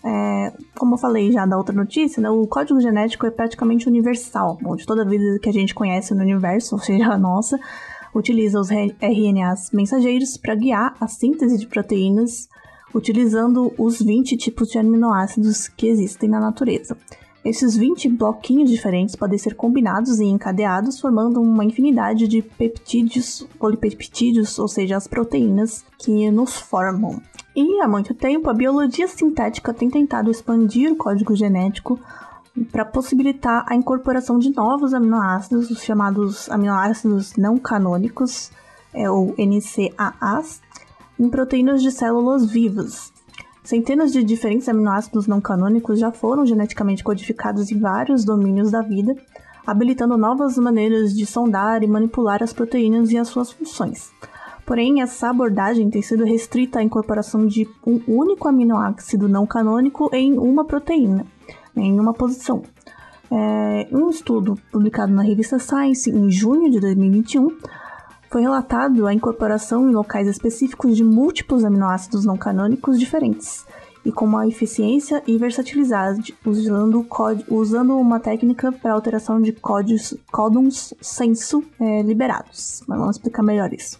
É, 0.03 0.53
como 0.77 0.95
eu 0.95 0.97
falei 0.97 1.31
já 1.31 1.45
da 1.45 1.57
outra 1.57 1.75
notícia, 1.75 2.21
né, 2.21 2.29
o 2.29 2.47
código 2.47 2.79
genético 2.79 3.25
é 3.25 3.31
praticamente 3.31 3.87
universal, 3.87 4.57
onde 4.63 4.85
toda 4.85 5.01
a 5.01 5.05
vida 5.05 5.39
que 5.39 5.49
a 5.49 5.53
gente 5.53 5.75
conhece 5.75 6.13
no 6.13 6.21
universo, 6.21 6.75
ou 6.75 6.81
seja, 6.81 7.11
a 7.11 7.17
nossa, 7.17 7.59
utiliza 8.13 8.59
os 8.59 8.69
RNAs 8.69 9.71
mensageiros 9.71 10.37
para 10.37 10.55
guiar 10.55 10.95
a 10.99 11.07
síntese 11.07 11.57
de 11.57 11.67
proteínas 11.67 12.47
utilizando 12.93 13.73
os 13.77 14.01
20 14.01 14.35
tipos 14.35 14.69
de 14.69 14.79
aminoácidos 14.79 15.67
que 15.67 15.87
existem 15.87 16.29
na 16.29 16.39
natureza. 16.39 16.97
Esses 17.43 17.77
20 17.77 18.09
bloquinhos 18.09 18.69
diferentes 18.69 19.15
podem 19.15 19.37
ser 19.37 19.55
combinados 19.55 20.19
e 20.19 20.25
encadeados, 20.25 20.99
formando 20.99 21.41
uma 21.41 21.63
infinidade 21.63 22.27
de 22.27 22.41
peptídeos, 22.41 23.47
polipeptídeos, 23.57 24.59
ou 24.59 24.67
seja, 24.67 24.97
as 24.97 25.07
proteínas 25.07 25.85
que 25.97 26.29
nos 26.29 26.57
formam. 26.57 27.21
E 27.55 27.81
há 27.81 27.87
muito 27.87 28.13
tempo, 28.13 28.49
a 28.49 28.53
biologia 28.53 29.07
sintética 29.07 29.73
tem 29.73 29.89
tentado 29.89 30.29
expandir 30.29 30.91
o 30.91 30.97
código 30.97 31.35
genético 31.35 31.99
para 32.71 32.83
possibilitar 32.83 33.65
a 33.67 33.75
incorporação 33.75 34.37
de 34.37 34.53
novos 34.53 34.93
aminoácidos, 34.93 35.71
os 35.71 35.81
chamados 35.81 36.49
aminoácidos 36.49 37.35
não 37.37 37.57
canônicos, 37.57 38.51
é, 38.93 39.09
ou 39.09 39.33
NCAAs, 39.37 40.61
em 41.17 41.29
proteínas 41.29 41.81
de 41.81 41.91
células 41.91 42.45
vivas. 42.45 43.13
Centenas 43.69 44.11
de 44.11 44.23
diferentes 44.23 44.67
aminoácidos 44.67 45.27
não 45.27 45.39
canônicos 45.39 45.99
já 45.99 46.11
foram 46.11 46.43
geneticamente 46.43 47.03
codificados 47.03 47.71
em 47.71 47.77
vários 47.77 48.25
domínios 48.25 48.71
da 48.71 48.81
vida, 48.81 49.15
habilitando 49.63 50.17
novas 50.17 50.57
maneiras 50.57 51.15
de 51.15 51.23
sondar 51.23 51.83
e 51.83 51.87
manipular 51.87 52.41
as 52.41 52.51
proteínas 52.51 53.11
e 53.11 53.17
as 53.19 53.27
suas 53.27 53.51
funções. 53.51 54.09
Porém, 54.65 55.03
essa 55.03 55.29
abordagem 55.29 55.87
tem 55.87 56.01
sido 56.01 56.25
restrita 56.25 56.79
à 56.79 56.83
incorporação 56.83 57.45
de 57.45 57.69
um 57.85 58.01
único 58.07 58.47
aminoácido 58.47 59.29
não 59.29 59.45
canônico 59.45 60.09
em 60.11 60.39
uma 60.39 60.65
proteína, 60.65 61.27
em 61.75 61.99
uma 61.99 62.11
posição. 62.11 62.63
É, 63.31 63.87
um 63.91 64.09
estudo 64.09 64.57
publicado 64.71 65.13
na 65.13 65.21
revista 65.21 65.59
Science 65.59 66.09
em 66.09 66.31
junho 66.31 66.71
de 66.71 66.79
2021 66.79 67.55
foi 68.29 68.41
relatado 68.41 69.07
a 69.07 69.13
incorporação 69.13 69.89
em 69.89 69.93
locais 69.93 70.27
específicos 70.27 70.95
de 70.95 71.03
múltiplos 71.03 71.63
aminoácidos 71.65 72.25
não 72.25 72.37
canônicos 72.37 72.99
diferentes. 72.99 73.65
e 74.05 74.13
com 74.13 74.23
uma 74.23 74.47
eficiência 74.47 75.21
e 75.27 75.37
versatilidade, 75.37 76.33
usando, 76.45 77.05
usando 77.49 77.97
uma 77.97 78.17
técnica 78.17 78.71
para 78.71 78.93
alteração 78.93 79.41
de 79.41 79.51
códons 79.51 80.93
senso 81.01 81.61
é, 81.77 82.01
liberados. 82.01 82.81
Mas 82.87 82.97
vamos 82.97 83.17
explicar 83.17 83.43
melhor 83.43 83.73
isso. 83.73 83.99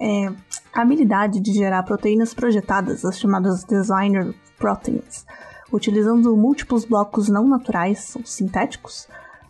É, 0.00 0.26
a 0.74 0.82
habilidade 0.82 1.38
de 1.38 1.52
gerar 1.52 1.84
proteínas 1.84 2.34
projetadas, 2.34 3.04
as 3.04 3.18
chamadas 3.18 3.62
designer 3.62 4.34
proteins, 4.58 5.24
utilizando 5.72 6.36
múltiplos 6.36 6.84
blocos 6.84 7.28
não 7.28 7.46
naturais, 7.46 8.16
sintéticos, 8.24 9.08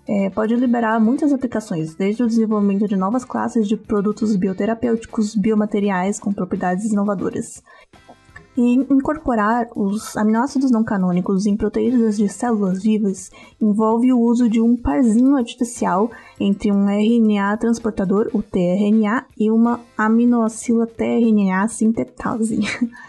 é, 0.08 0.30
pode 0.30 0.56
liberar 0.56 0.98
muitas 0.98 1.34
aplicações, 1.34 1.94
desde 1.94 2.22
o 2.22 2.26
desenvolvimento 2.26 2.88
de 2.88 2.96
novas 2.96 3.26
classes 3.26 3.68
de 3.68 3.76
produtos 3.76 4.34
bioterapêuticos, 4.36 5.34
biomateriais 5.34 6.18
com 6.18 6.32
propriedades 6.32 6.90
inovadoras. 6.90 7.62
E 8.56 8.74
incorporar 8.74 9.68
os 9.76 10.16
aminoácidos 10.16 10.70
não 10.70 10.82
canônicos 10.82 11.46
em 11.46 11.56
proteínas 11.56 12.16
de 12.16 12.28
células 12.28 12.82
vivas 12.82 13.30
envolve 13.60 14.12
o 14.12 14.18
uso 14.18 14.48
de 14.48 14.60
um 14.60 14.76
parzinho 14.76 15.36
artificial 15.36 16.10
entre 16.40 16.72
um 16.72 16.88
RNA 16.88 17.56
transportador, 17.58 18.30
o 18.32 18.42
tRNA, 18.42 19.26
e 19.38 19.48
uma 19.48 19.78
aminoacila 19.96 20.88
tRNA 20.88 21.68
sintetase. 21.68 22.58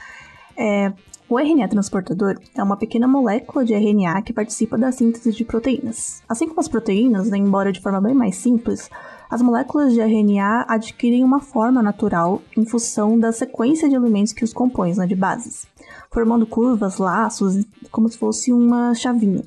é, 0.56 0.94
o 1.30 1.38
RNA 1.38 1.68
transportador 1.68 2.40
é 2.56 2.64
uma 2.64 2.76
pequena 2.76 3.08
molécula 3.08 3.64
de 3.64 3.76
RNA 3.76 4.20
que 4.24 4.34
participa 4.34 4.76
da 4.80 4.92
síntese 4.92 5.32
de 5.32 5.46
proteínas. 5.46 6.24
Assim 6.28 6.48
como 6.48 6.60
as 6.60 6.68
proteínas, 6.68 7.30
né, 7.30 7.38
embora 7.38 7.72
de 7.72 7.80
forma 7.80 8.02
bem 8.02 8.16
mais 8.16 8.36
simples, 8.36 8.90
as 9.30 9.40
moléculas 9.40 9.94
de 9.94 10.02
RNA 10.02 10.66
adquirem 10.68 11.24
uma 11.24 11.40
forma 11.40 11.84
natural 11.84 12.42
em 12.58 12.66
função 12.66 13.18
da 13.20 13.32
sequência 13.32 13.88
de 13.88 13.94
elementos 13.94 14.34
que 14.34 14.44
os 14.44 14.52
compõem, 14.52 14.96
né, 14.96 15.06
de 15.06 15.16
bases, 15.16 15.68
formando 16.12 16.48
curvas, 16.48 16.98
laços, 16.98 17.64
como 17.92 18.10
se 18.10 18.18
fosse 18.18 18.52
uma 18.52 18.96
chavinha. 18.96 19.44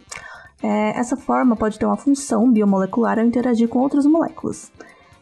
É, 0.62 0.96
essa 0.96 1.16
forma 1.16 1.56
pode 1.56 1.80
ter 1.80 1.84
uma 1.84 1.96
função 1.96 2.48
biomolecular 2.48 3.18
ao 3.18 3.26
interagir 3.26 3.66
com 3.66 3.80
outras 3.80 4.06
moléculas, 4.06 4.70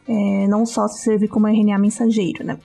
é, 0.06 0.46
não 0.46 0.66
só 0.66 0.86
se 0.88 0.98
servir 0.98 1.28
como 1.28 1.48
RNA 1.48 1.78
mensageiro, 1.78 2.44
né? 2.44 2.58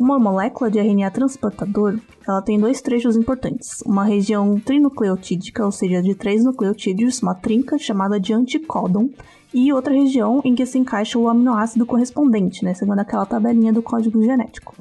Uma 0.00 0.18
molécula 0.18 0.70
de 0.70 0.78
RNA 0.78 1.10
transportador, 1.10 2.00
ela 2.26 2.42
tem 2.42 2.58
dois 2.58 2.80
trechos 2.80 3.16
importantes. 3.16 3.82
Uma 3.86 4.04
região 4.04 4.58
trinucleotídica, 4.58 5.64
ou 5.64 5.72
seja, 5.72 6.02
de 6.02 6.14
três 6.14 6.44
nucleotídeos, 6.44 7.22
uma 7.22 7.34
trinca 7.34 7.78
chamada 7.78 8.18
de 8.18 8.32
anticódon, 8.32 9.10
e 9.52 9.72
outra 9.72 9.94
região 9.94 10.40
em 10.44 10.54
que 10.54 10.66
se 10.66 10.78
encaixa 10.78 11.18
o 11.18 11.28
aminoácido 11.28 11.86
correspondente, 11.86 12.64
né, 12.64 12.74
segundo 12.74 12.98
aquela 12.98 13.24
tabelinha 13.24 13.72
do 13.72 13.82
código 13.82 14.20
genético. 14.20 14.74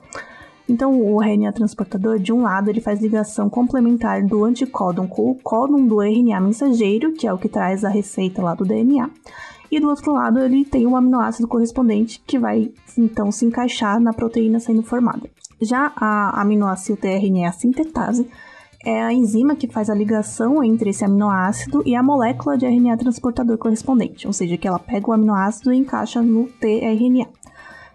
Então, 0.67 0.99
o 0.99 1.21
RNA 1.21 1.51
transportador, 1.51 2.17
de 2.17 2.31
um 2.31 2.41
lado, 2.41 2.69
ele 2.69 2.81
faz 2.81 3.01
ligação 3.01 3.49
complementar 3.49 4.25
do 4.25 4.45
anticódon 4.45 5.07
com 5.07 5.29
o 5.29 5.35
códon 5.35 5.85
do 5.85 6.01
RNA 6.01 6.39
mensageiro, 6.39 7.11
que 7.11 7.27
é 7.27 7.33
o 7.33 7.37
que 7.37 7.49
traz 7.49 7.83
a 7.83 7.89
receita 7.89 8.41
lá 8.41 8.55
do 8.55 8.65
DNA, 8.65 9.09
e 9.69 9.79
do 9.79 9.89
outro 9.89 10.13
lado 10.13 10.39
ele 10.39 10.63
tem 10.63 10.87
o 10.87 10.95
aminoácido 10.95 11.47
correspondente 11.47 12.21
que 12.25 12.37
vai 12.37 12.71
então 12.97 13.31
se 13.31 13.45
encaixar 13.45 13.99
na 13.99 14.13
proteína 14.13 14.59
sendo 14.59 14.83
formada. 14.83 15.29
Já 15.61 15.91
a 15.95 16.41
aminoácido 16.41 16.97
tRNA 16.97 17.51
sintetase 17.51 18.27
é 18.85 19.01
a 19.01 19.13
enzima 19.13 19.55
que 19.55 19.67
faz 19.67 19.89
a 19.89 19.95
ligação 19.95 20.61
entre 20.63 20.89
esse 20.89 21.05
aminoácido 21.05 21.81
e 21.85 21.95
a 21.95 22.03
molécula 22.03 22.57
de 22.57 22.65
RNA 22.65 22.97
transportador 22.97 23.57
correspondente, 23.57 24.27
ou 24.27 24.33
seja, 24.33 24.57
que 24.57 24.67
ela 24.67 24.79
pega 24.79 25.09
o 25.09 25.13
aminoácido 25.13 25.71
e 25.71 25.77
encaixa 25.77 26.21
no 26.21 26.47
tRNA. 26.59 27.27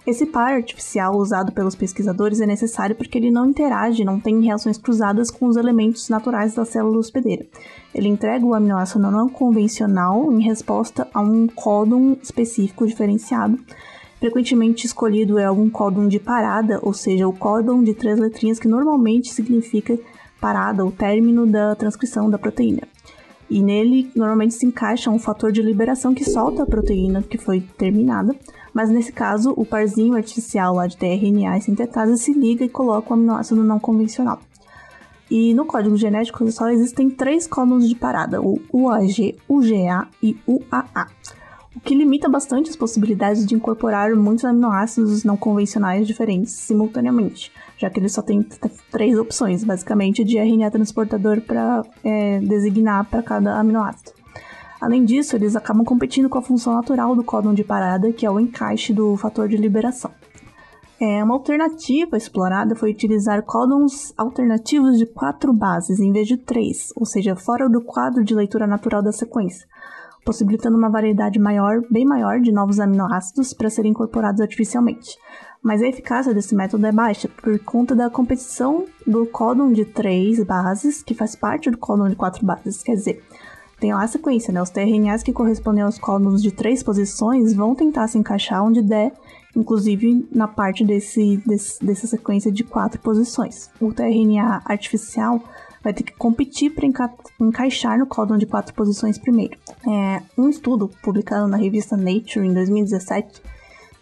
Esse 0.09 0.25
par 0.25 0.55
artificial 0.55 1.15
usado 1.15 1.53
pelos 1.53 1.75
pesquisadores 1.75 2.41
é 2.41 2.47
necessário 2.47 2.97
porque 2.97 3.19
ele 3.19 3.31
não 3.31 3.51
interage, 3.51 4.07
não 4.07 4.19
tem 4.19 4.41
reações 4.41 4.79
cruzadas 4.79 5.31
com 5.31 5.45
os 5.47 5.55
elementos 5.55 6.09
naturais 6.09 6.55
da 6.55 6.65
célula 6.65 6.97
hospedeira. 6.97 7.47
Ele 7.95 8.09
entrega 8.09 8.47
o 8.47 8.55
aminoácido 8.55 9.11
não 9.11 9.29
convencional 9.29 10.33
em 10.33 10.41
resposta 10.41 11.07
a 11.13 11.21
um 11.21 11.47
códon 11.47 12.17
específico 12.23 12.87
diferenciado. 12.87 13.59
Frequentemente 14.19 14.85
escolhido 14.85 15.39
é 15.39 15.45
algum 15.45 15.71
códon 15.71 16.09
de 16.09 16.19
parada, 16.19 16.81
ou 16.83 16.93
seja, 16.93 17.29
o 17.29 17.33
códon 17.33 17.85
de 17.85 17.95
três 17.95 18.19
letrinhas 18.19 18.59
que 18.59 18.67
normalmente 18.67 19.33
significa 19.33 19.97
parada 20.41 20.85
ou 20.85 20.91
término 20.91 21.47
da 21.47 21.77
transcrição 21.77 22.29
da 22.29 22.39
proteína. 22.39 22.83
E 23.49 23.63
nele 23.63 24.11
normalmente 24.15 24.55
se 24.55 24.67
encaixa 24.67 25.11
um 25.11 25.19
fator 25.19 25.53
de 25.53 25.63
liberação 25.63 26.13
que 26.13 26.25
solta 26.25 26.65
a 26.65 26.67
proteína 26.67 27.23
que 27.23 27.39
foi 27.39 27.61
terminada, 27.61 28.35
mas 28.75 28.91
nesse 28.91 29.13
caso 29.13 29.55
o 29.57 29.65
parzinho 29.65 30.15
artificial 30.15 30.75
lá 30.75 30.87
de 30.87 30.97
tRNA 30.97 31.57
e 31.57 31.63
sintetase 31.63 32.19
se 32.19 32.33
liga 32.33 32.65
e 32.65 32.69
coloca 32.69 33.11
o 33.11 33.15
aminoácido 33.15 33.63
não 33.63 33.79
convencional. 33.79 34.41
E 35.31 35.55
no 35.55 35.65
código 35.65 35.97
genético 35.97 36.51
só 36.51 36.69
existem 36.69 37.09
três 37.09 37.47
códons 37.47 37.89
de 37.89 37.95
parada, 37.95 38.41
o 38.41 38.59
UAG, 38.73 39.37
UGA 39.49 40.09
e 40.23 40.37
UAA, 40.47 41.07
o 41.79 41.81
que 41.81 41.95
limita 41.95 42.29
bastante 42.29 42.69
as 42.69 42.75
possibilidades 42.75 43.47
de 43.47 43.55
incorporar 43.55 44.13
muitos 44.17 44.45
aminoácidos 44.45 45.23
não 45.23 45.37
convencionais 45.37 46.09
diferentes 46.09 46.53
simultaneamente, 46.53 47.53
já 47.77 47.89
que 47.89 48.01
ele 48.01 48.09
só 48.09 48.21
tem 48.21 48.43
três 48.91 49.17
opções, 49.17 49.63
basicamente, 49.63 50.25
de 50.25 50.39
RNA 50.39 50.73
transportador 50.73 51.41
para 51.41 51.85
é, 52.03 52.41
designar 52.41 53.09
para 53.09 53.23
cada 53.23 53.61
aminoácido. 53.61 54.11
Além 54.81 55.05
disso, 55.05 55.37
eles 55.37 55.55
acabam 55.55 55.85
competindo 55.85 56.29
com 56.29 56.39
a 56.39 56.43
função 56.43 56.75
natural 56.75 57.15
do 57.15 57.23
códon 57.23 57.55
de 57.55 57.63
parada, 57.63 58.13
que 58.13 58.27
é 58.27 58.31
o 58.31 58.41
encaixe 58.41 58.93
do 58.93 59.17
fator 59.17 59.49
de 59.49 59.57
liberação. 59.57 60.11
É, 61.01 61.23
uma 61.23 61.35
alternativa 61.35 62.17
explorada 62.17 62.75
foi 62.75 62.91
utilizar 62.91 63.45
códons 63.45 64.13
alternativos 64.17 64.99
de 64.99 65.07
quatro 65.07 65.53
bases 65.53 66.01
em 66.01 66.11
vez 66.11 66.27
de 66.27 66.37
três, 66.37 66.93
ou 66.97 67.07
seja, 67.07 67.37
fora 67.37 67.69
do 67.69 67.81
quadro 67.81 68.25
de 68.25 68.35
leitura 68.35 68.67
natural 68.67 69.01
da 69.01 69.13
sequência, 69.13 69.65
possibilitando 70.29 70.77
uma 70.77 70.91
variedade 70.91 71.39
maior, 71.39 71.81
bem 71.91 72.05
maior, 72.05 72.39
de 72.39 72.53
novos 72.53 72.79
aminoácidos 72.79 73.55
para 73.55 73.71
serem 73.71 73.93
incorporados 73.93 74.43
artificialmente. 74.43 75.17
Mas 75.63 75.81
a 75.81 75.89
eficácia 75.89 76.35
desse 76.35 76.55
método 76.55 76.85
é 76.85 76.93
baixa 76.93 77.31
por 77.31 77.59
conta 77.61 77.97
da 77.97 78.11
competição 78.11 78.85
do 79.07 79.25
códon 79.25 79.73
de 79.73 79.87
três 79.87 80.45
bases, 80.45 81.03
que 81.03 81.15
faz 81.15 81.35
parte 81.35 81.71
do 81.71 81.79
códon 81.79 82.11
de 82.11 82.15
quatro 82.15 82.45
bases, 82.45 82.83
quer 82.83 82.93
dizer, 82.93 83.25
tem 83.81 83.95
lá 83.95 84.03
a 84.03 84.07
sequência, 84.07 84.53
né? 84.53 84.61
Os 84.61 84.69
tRNAs 84.69 85.23
que 85.23 85.33
correspondem 85.33 85.83
aos 85.83 85.99
códonos 85.99 86.43
de 86.43 86.53
três 86.53 86.83
posições 86.83 87.55
vão 87.55 87.75
tentar 87.75 88.07
se 88.07 88.19
encaixar 88.19 88.63
onde 88.63 88.83
der, 88.83 89.15
inclusive 89.57 90.29
na 90.31 90.47
parte 90.47 90.85
desse, 90.85 91.39
desse 91.47 91.83
dessa 91.83 92.07
sequência 92.07 92.53
de 92.53 92.65
quatro 92.65 93.01
posições. 93.01 93.71
O 93.81 93.95
tRNA 93.95 94.61
artificial 94.67 95.41
vai 95.83 95.93
ter 95.93 96.03
que 96.03 96.13
competir 96.13 96.71
para 96.71 96.87
enca 96.87 97.13
encaixar 97.41 97.99
no 97.99 98.07
códon 98.07 98.37
de 98.37 98.47
quatro 98.47 98.75
posições 98.75 99.19
primeiro. 99.19 99.57
É, 99.87 100.23
um 100.37 100.49
estudo 100.49 100.89
publicado 101.03 101.47
na 101.47 101.57
revista 101.57 101.97
Nature 101.97 102.47
em 102.47 102.55
2017 102.55 103.43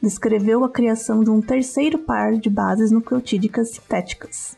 descreveu 0.02 0.64
a 0.64 0.70
criação 0.70 1.22
de 1.22 1.30
um 1.30 1.40
terceiro 1.40 1.98
par 1.98 2.34
de 2.34 2.50
bases 2.50 2.90
nucleotídicas 2.90 3.70
sintéticas 3.70 4.56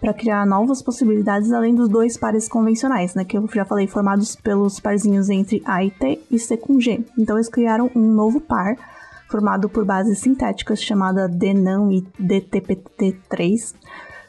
para 0.00 0.12
criar 0.12 0.44
novas 0.44 0.82
possibilidades 0.82 1.52
além 1.52 1.76
dos 1.76 1.88
dois 1.88 2.16
pares 2.16 2.48
convencionais, 2.48 3.14
né, 3.14 3.24
que 3.24 3.38
eu 3.38 3.48
já 3.54 3.64
falei, 3.64 3.86
formados 3.86 4.34
pelos 4.34 4.80
parzinhos 4.80 5.30
entre 5.30 5.62
A 5.64 5.84
e 5.84 5.92
T 5.92 6.20
e 6.28 6.38
C 6.40 6.56
com 6.56 6.80
G. 6.80 7.04
Então 7.16 7.36
eles 7.36 7.48
criaram 7.48 7.88
um 7.94 8.12
novo 8.12 8.40
par 8.40 8.76
formado 9.28 9.68
por 9.68 9.84
bases 9.84 10.18
sintéticas 10.18 10.82
chamada 10.82 11.28
DNAM 11.28 11.92
e 11.92 12.02
DTPT3. 12.20 13.74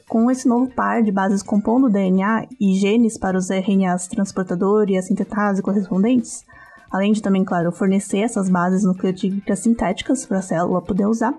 Com 0.08 0.30
esse 0.30 0.48
novo 0.48 0.70
par 0.74 1.02
de 1.02 1.12
bases 1.12 1.42
compondo 1.42 1.90
DNA 1.90 2.48
e 2.60 2.76
genes 2.76 3.18
para 3.18 3.38
os 3.38 3.50
RNAs 3.50 4.08
transportador 4.08 4.90
e 4.90 4.98
a 4.98 5.02
sintetase 5.02 5.62
correspondentes, 5.62 6.46
além 6.92 7.14
de 7.14 7.22
também, 7.22 7.44
claro, 7.44 7.72
fornecer 7.72 8.20
essas 8.20 8.50
bases 8.50 8.84
nucleotídicas 8.84 9.60
sintéticas 9.60 10.26
para 10.26 10.40
a 10.40 10.42
célula 10.42 10.82
poder 10.82 11.08
usar, 11.08 11.34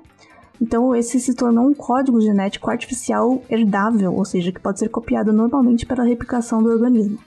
então, 0.61 0.95
esse 0.95 1.19
se 1.19 1.35
tornou 1.35 1.67
um 1.67 1.75
código 1.75 2.21
genético 2.21 2.71
artificial 2.71 3.43
herdável, 3.51 4.15
ou 4.15 4.25
seja, 4.25 4.53
que 4.53 4.61
pode 4.61 4.79
ser 4.79 4.89
copiado 4.89 5.33
normalmente 5.33 5.85
pela 5.85 6.05
replicação 6.05 6.63
do 6.63 6.71
organismo. 6.71 7.19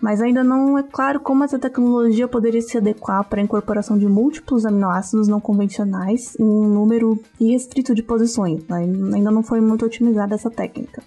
Mas 0.00 0.20
ainda 0.22 0.42
não 0.42 0.78
é 0.78 0.82
claro 0.82 1.20
como 1.20 1.44
essa 1.44 1.58
tecnologia 1.58 2.26
poderia 2.26 2.62
se 2.62 2.78
adequar 2.78 3.22
para 3.24 3.40
a 3.40 3.44
incorporação 3.44 3.98
de 3.98 4.06
múltiplos 4.06 4.64
aminoácidos 4.64 5.28
não 5.28 5.40
convencionais 5.40 6.34
em 6.40 6.42
um 6.42 6.68
número 6.68 7.18
irrestrito 7.38 7.94
de 7.94 8.02
posições. 8.02 8.66
Né? 8.66 8.78
Ainda 9.14 9.30
não 9.30 9.42
foi 9.42 9.60
muito 9.60 9.84
otimizada 9.84 10.34
essa 10.34 10.50
técnica. 10.50 11.02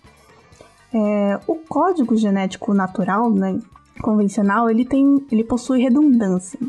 É, 0.94 1.40
o 1.48 1.56
código 1.56 2.16
genético 2.16 2.72
natural, 2.72 3.32
né, 3.32 3.60
convencional, 4.00 4.70
ele 4.70 4.86
tem, 4.86 5.26
ele 5.32 5.44
possui 5.44 5.82
redundância, 5.82 6.60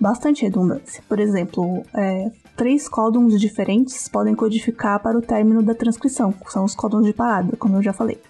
bastante 0.00 0.42
redundância. 0.42 1.02
Por 1.08 1.18
exemplo, 1.18 1.82
é, 1.92 2.30
três 2.56 2.88
códons 2.88 3.40
diferentes 3.40 4.08
podem 4.08 4.36
codificar 4.36 5.00
para 5.00 5.18
o 5.18 5.22
término 5.22 5.64
da 5.64 5.74
transcrição, 5.74 6.30
que 6.30 6.52
são 6.52 6.64
os 6.64 6.76
códons 6.76 7.06
de 7.06 7.12
parada, 7.12 7.56
como 7.56 7.76
eu 7.76 7.82
já 7.82 7.92
falei. 7.92 8.20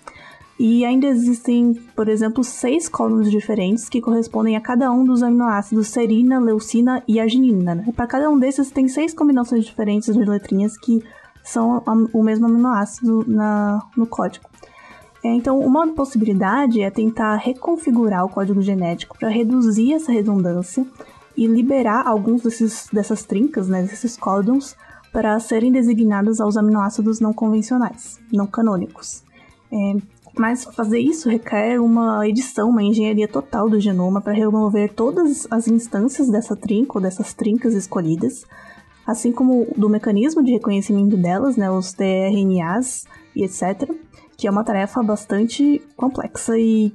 E 0.59 0.87
ainda 0.87 1.07
existem, 1.07 1.75
por 1.95 2.09
exemplo, 2.09 2.43
seis 2.43 2.89
códons 2.89 3.31
diferentes 3.31 3.91
que 3.91 4.01
correspondem 4.01 4.57
a 4.57 4.61
cada 4.61 4.91
um 4.91 5.05
dos 5.05 5.23
aminoácidos 5.23 5.89
serina, 5.89 6.39
leucina 6.39 7.03
e 7.07 7.21
arginina. 7.21 7.75
Né? 7.75 7.93
Para 7.95 8.07
cada 8.07 8.31
um 8.31 8.39
desses 8.39 8.71
tem 8.71 8.89
seis 8.89 9.13
combinações 9.13 9.67
diferentes 9.67 10.15
de 10.15 10.25
letrinhas 10.25 10.79
que 10.79 11.03
são 11.45 11.83
o 12.13 12.23
mesmo 12.23 12.47
aminoácido 12.47 13.25
na, 13.27 13.83
no 13.97 14.07
código. 14.07 14.47
É, 15.23 15.29
então, 15.29 15.59
uma 15.59 15.89
possibilidade 15.89 16.81
é 16.81 16.91
tentar 16.91 17.37
reconfigurar 17.37 18.25
o 18.25 18.29
código 18.29 18.63
genético 18.63 19.19
para 19.19 19.29
reduzir 19.29 19.93
essa 19.93 20.13
redundância 20.13 20.87
e 21.37 21.47
liberar 21.47 22.07
alguns 22.07 22.43
desses, 22.43 22.89
dessas 22.93 23.25
trincas, 23.25 23.69
né, 23.69 23.83
desses 23.83 24.17
códons, 24.17 24.77
para 25.13 25.39
serem 25.41 25.73
designados 25.73 26.41
aos 26.41 26.57
aminoácidos 26.57 27.21
não 27.21 27.33
convencionais, 27.33 28.19
não 28.33 28.47
canônicos. 28.47 29.25
É, 29.73 29.97
mas 30.39 30.65
fazer 30.65 30.99
isso 30.99 31.29
requer 31.29 31.81
uma 31.81 32.27
edição, 32.29 32.69
uma 32.69 32.83
engenharia 32.83 33.27
total 33.27 33.69
do 33.69 33.81
genoma 33.81 34.21
para 34.21 34.33
remover 34.33 34.93
todas 34.93 35.47
as 35.51 35.67
instâncias 35.67 36.29
dessa 36.29 36.55
trinca 36.55 36.93
ou 36.95 37.01
dessas 37.01 37.33
trincas 37.33 37.75
escolhidas, 37.75 38.45
assim 39.07 39.33
como 39.33 39.67
do 39.77 39.89
mecanismo 39.89 40.43
de 40.43 40.53
reconhecimento 40.53 41.17
delas, 41.17 41.57
né, 41.57 41.71
os 41.71 41.93
tRNAs 41.93 43.07
e 43.35 43.45
etc., 43.45 43.91
que 44.37 44.47
é 44.47 44.51
uma 44.51 44.65
tarefa 44.65 45.03
bastante 45.03 45.81
complexa 45.97 46.59
e 46.59 46.93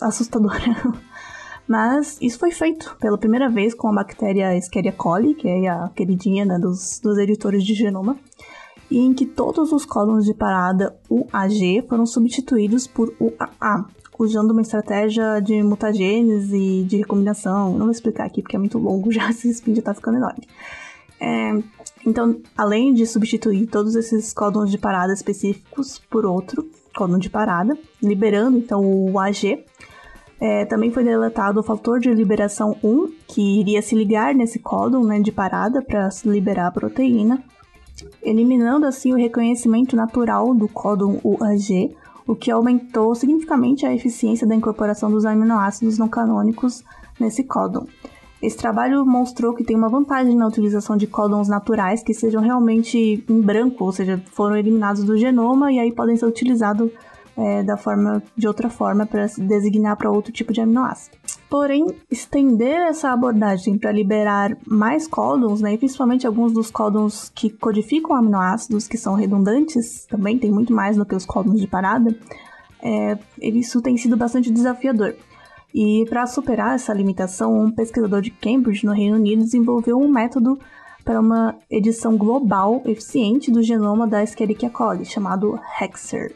assustadora. 0.00 0.58
Mas 1.68 2.18
isso 2.20 2.40
foi 2.40 2.50
feito 2.50 2.96
pela 3.00 3.16
primeira 3.16 3.48
vez 3.48 3.72
com 3.72 3.88
a 3.88 3.92
bactéria 3.92 4.56
Escherichia 4.56 4.92
coli, 4.92 5.34
que 5.34 5.46
é 5.46 5.68
a 5.68 5.88
queridinha 5.94 6.44
né, 6.44 6.58
dos, 6.58 6.98
dos 7.00 7.16
editores 7.18 7.62
de 7.62 7.72
genoma, 7.72 8.18
e 8.92 8.98
em 8.98 9.14
que 9.14 9.24
todos 9.24 9.72
os 9.72 9.86
códons 9.86 10.26
de 10.26 10.34
parada 10.34 10.94
UAG 11.08 11.82
foram 11.88 12.04
substituídos 12.04 12.86
por 12.86 13.10
UAA, 13.18 13.86
usando 14.18 14.50
uma 14.50 14.60
estratégia 14.60 15.40
de 15.40 15.62
mutagênese 15.62 16.56
e 16.56 16.84
de 16.84 16.98
recombinação. 16.98 17.72
Não 17.72 17.86
vou 17.86 17.90
explicar 17.90 18.26
aqui 18.26 18.42
porque 18.42 18.54
é 18.54 18.58
muito 18.58 18.76
longo 18.76 19.10
já, 19.10 19.28
esse 19.32 19.48
spin 19.48 19.74
já 19.74 19.80
tá 19.80 19.94
ficando 19.94 20.18
enorme. 20.18 20.46
É, 21.18 21.52
então, 22.06 22.38
além 22.54 22.92
de 22.92 23.06
substituir 23.06 23.66
todos 23.66 23.94
esses 23.94 24.34
códons 24.34 24.70
de 24.70 24.76
parada 24.76 25.14
específicos 25.14 25.98
por 26.10 26.26
outro 26.26 26.68
códon 26.94 27.18
de 27.18 27.30
parada, 27.30 27.78
liberando 28.02 28.58
então 28.58 28.84
o 28.84 29.18
AG, 29.18 29.64
é, 30.38 30.66
também 30.66 30.90
foi 30.90 31.02
deletado 31.02 31.60
o 31.60 31.62
fator 31.62 31.98
de 31.98 32.12
liberação 32.12 32.76
1, 32.84 33.10
que 33.26 33.60
iria 33.60 33.80
se 33.80 33.94
ligar 33.94 34.34
nesse 34.34 34.58
códon 34.58 35.04
né, 35.04 35.18
de 35.18 35.32
parada 35.32 35.80
para 35.80 36.10
liberar 36.26 36.66
a 36.66 36.72
proteína, 36.72 37.42
eliminando 38.22 38.86
assim 38.86 39.12
o 39.12 39.16
reconhecimento 39.16 39.96
natural 39.96 40.54
do 40.54 40.68
códon 40.68 41.20
UAG, 41.22 41.94
o 42.26 42.34
que 42.34 42.50
aumentou 42.50 43.14
significativamente 43.14 43.84
a 43.84 43.94
eficiência 43.94 44.46
da 44.46 44.54
incorporação 44.54 45.10
dos 45.10 45.24
aminoácidos 45.24 45.98
não 45.98 46.08
canônicos 46.08 46.84
nesse 47.18 47.44
códon. 47.44 47.86
Esse 48.40 48.56
trabalho 48.56 49.06
mostrou 49.06 49.54
que 49.54 49.62
tem 49.62 49.76
uma 49.76 49.88
vantagem 49.88 50.34
na 50.36 50.46
utilização 50.46 50.96
de 50.96 51.06
códons 51.06 51.48
naturais 51.48 52.02
que 52.02 52.12
sejam 52.12 52.42
realmente 52.42 53.24
em 53.28 53.40
branco, 53.40 53.84
ou 53.84 53.92
seja, 53.92 54.20
foram 54.32 54.56
eliminados 54.56 55.04
do 55.04 55.16
genoma 55.16 55.70
e 55.70 55.78
aí 55.78 55.92
podem 55.92 56.16
ser 56.16 56.26
utilizados 56.26 56.90
é, 57.36 57.62
da 57.62 57.76
forma 57.76 58.22
de 58.36 58.46
outra 58.46 58.68
forma 58.68 59.06
para 59.06 59.26
designar 59.38 59.96
para 59.96 60.10
outro 60.10 60.32
tipo 60.32 60.52
de 60.52 60.60
aminoácido. 60.60 61.16
Porém, 61.48 61.86
estender 62.10 62.80
essa 62.88 63.10
abordagem 63.10 63.76
para 63.76 63.92
liberar 63.92 64.56
mais 64.66 65.06
códons, 65.06 65.60
né, 65.60 65.74
e 65.74 65.78
principalmente 65.78 66.26
alguns 66.26 66.52
dos 66.52 66.70
códons 66.70 67.30
que 67.34 67.50
codificam 67.50 68.16
aminoácidos 68.16 68.88
que 68.88 68.96
são 68.96 69.14
redundantes, 69.14 70.06
também 70.06 70.38
tem 70.38 70.50
muito 70.50 70.72
mais 70.72 70.96
do 70.96 71.04
que 71.04 71.14
os 71.14 71.26
códons 71.26 71.60
de 71.60 71.66
parada, 71.66 72.16
é, 72.82 73.18
isso 73.40 73.80
tem 73.80 73.96
sido 73.96 74.16
bastante 74.16 74.50
desafiador. 74.50 75.14
E 75.74 76.04
para 76.08 76.26
superar 76.26 76.74
essa 76.74 76.92
limitação, 76.92 77.64
um 77.64 77.70
pesquisador 77.70 78.20
de 78.20 78.30
Cambridge, 78.30 78.84
no 78.84 78.92
Reino 78.92 79.16
Unido, 79.16 79.42
desenvolveu 79.42 79.98
um 79.98 80.08
método 80.08 80.58
para 81.04 81.20
uma 81.20 81.54
edição 81.70 82.16
global 82.16 82.82
eficiente 82.84 83.50
do 83.50 83.62
genoma 83.62 84.06
da 84.06 84.22
Escherichia 84.22 84.70
coli, 84.70 85.04
chamado 85.04 85.58
Hexer. 85.80 86.34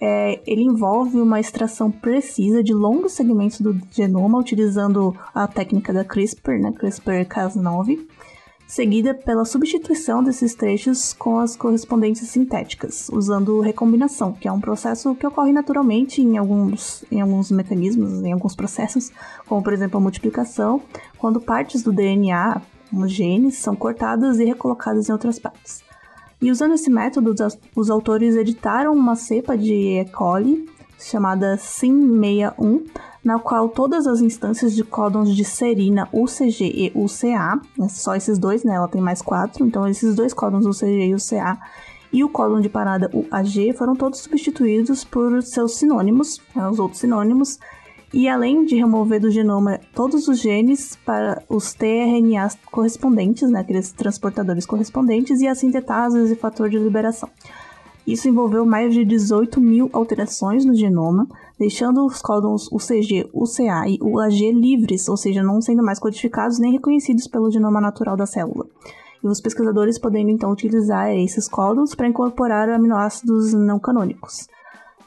É, 0.00 0.40
ele 0.46 0.62
envolve 0.62 1.18
uma 1.20 1.40
extração 1.40 1.90
precisa 1.90 2.62
de 2.62 2.74
longos 2.74 3.12
segmentos 3.12 3.60
do 3.60 3.78
genoma 3.90 4.38
utilizando 4.38 5.16
a 5.34 5.46
técnica 5.46 5.92
da 5.92 6.04
CRISPR, 6.04 6.60
né, 6.60 6.72
CRISPR-Cas9, 6.72 8.06
seguida 8.66 9.14
pela 9.14 9.44
substituição 9.44 10.22
desses 10.22 10.54
trechos 10.54 11.12
com 11.12 11.38
as 11.38 11.56
correspondentes 11.56 12.28
sintéticas, 12.28 13.08
usando 13.10 13.60
recombinação, 13.60 14.32
que 14.32 14.48
é 14.48 14.52
um 14.52 14.60
processo 14.60 15.14
que 15.14 15.26
ocorre 15.26 15.52
naturalmente 15.52 16.20
em 16.20 16.36
alguns, 16.36 17.04
em 17.10 17.20
alguns 17.20 17.50
mecanismos, 17.50 18.22
em 18.22 18.32
alguns 18.32 18.56
processos, 18.56 19.10
como 19.46 19.62
por 19.62 19.72
exemplo 19.72 19.98
a 19.98 20.00
multiplicação, 20.00 20.82
quando 21.16 21.40
partes 21.40 21.82
do 21.82 21.92
DNA, 21.92 22.60
os 22.92 23.10
genes, 23.10 23.56
são 23.56 23.74
cortadas 23.74 24.38
e 24.40 24.44
recolocadas 24.44 25.08
em 25.08 25.12
outras 25.12 25.38
partes. 25.38 25.86
E 26.40 26.50
usando 26.50 26.74
esse 26.74 26.90
método, 26.90 27.34
os 27.74 27.90
autores 27.90 28.36
editaram 28.36 28.92
uma 28.92 29.16
cepa 29.16 29.56
de 29.56 29.72
E. 29.72 30.04
coli 30.06 30.68
chamada 30.98 31.56
SIM61, 31.56 32.86
na 33.22 33.38
qual 33.38 33.68
todas 33.68 34.06
as 34.06 34.20
instâncias 34.20 34.74
de 34.74 34.84
códons 34.84 35.34
de 35.34 35.44
serina 35.44 36.08
UCG 36.12 36.64
e 36.64 36.92
UCA, 36.94 37.60
né, 37.76 37.88
só 37.88 38.14
esses 38.14 38.38
dois, 38.38 38.64
né, 38.64 38.74
ela 38.74 38.88
tem 38.88 39.00
mais 39.00 39.20
quatro, 39.20 39.66
então 39.66 39.86
esses 39.86 40.14
dois 40.14 40.32
códons 40.32 40.64
UCG 40.64 41.08
e 41.08 41.14
UCA 41.14 41.58
e 42.12 42.24
o 42.24 42.28
códon 42.28 42.60
de 42.60 42.68
parada 42.68 43.10
UAG 43.12 43.72
foram 43.74 43.94
todos 43.94 44.20
substituídos 44.20 45.04
por 45.04 45.42
seus 45.42 45.76
sinônimos, 45.76 46.40
né, 46.54 46.68
os 46.68 46.78
outros 46.78 47.00
sinônimos, 47.00 47.58
e 48.12 48.28
além 48.28 48.64
de 48.64 48.76
remover 48.76 49.20
do 49.20 49.30
genoma 49.30 49.80
todos 49.94 50.28
os 50.28 50.38
genes 50.38 50.96
para 51.04 51.42
os 51.48 51.74
tRNAs 51.74 52.56
correspondentes, 52.70 53.50
né, 53.50 53.60
aqueles 53.60 53.92
transportadores 53.92 54.64
correspondentes, 54.64 55.40
e 55.40 55.48
as 55.48 55.58
sintetases 55.58 56.30
e 56.30 56.36
fator 56.36 56.68
de 56.68 56.78
liberação. 56.78 57.28
Isso 58.06 58.28
envolveu 58.28 58.64
mais 58.64 58.94
de 58.94 59.04
18 59.04 59.60
mil 59.60 59.90
alterações 59.92 60.64
no 60.64 60.74
genoma, 60.74 61.26
deixando 61.58 62.06
os 62.06 62.22
códons 62.22 62.70
UCG, 62.70 63.28
UCA 63.34 63.88
e 63.88 63.98
UAG 64.00 64.52
livres, 64.52 65.08
ou 65.08 65.16
seja, 65.16 65.42
não 65.42 65.60
sendo 65.60 65.82
mais 65.82 65.98
codificados 65.98 66.60
nem 66.60 66.72
reconhecidos 66.72 67.26
pelo 67.26 67.50
genoma 67.50 67.80
natural 67.80 68.16
da 68.16 68.24
célula. 68.24 68.64
E 69.24 69.26
os 69.26 69.40
pesquisadores 69.40 69.98
podendo 69.98 70.30
então 70.30 70.52
utilizar 70.52 71.10
esses 71.10 71.48
códons 71.48 71.96
para 71.96 72.06
incorporar 72.06 72.68
aminoácidos 72.68 73.52
não 73.52 73.80
canônicos. 73.80 74.46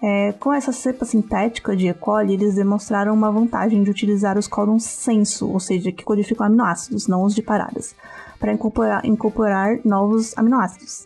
É, 0.02 0.32
com 0.34 0.54
essa 0.54 0.72
cepa 0.72 1.04
sintética 1.04 1.76
de 1.76 1.88
E. 1.88 1.94
coli, 1.94 2.34
eles 2.34 2.56
demonstraram 2.56 3.14
uma 3.14 3.32
vantagem 3.32 3.84
de 3.84 3.92
utilizar 3.92 4.38
os 4.38 4.48
códons 4.48 4.84
senso, 4.84 5.50
ou 5.50 5.60
seja, 5.60 5.92
que 5.92 6.06
codificam 6.06 6.46
aminoácidos, 6.46 7.08
não 7.08 7.24
os 7.24 7.36
de 7.36 7.42
paradas, 7.42 7.94
para 8.40 8.54
incorporar, 8.54 9.06
incorporar 9.06 9.80
novos 9.84 10.38
aminoácidos. 10.38 11.06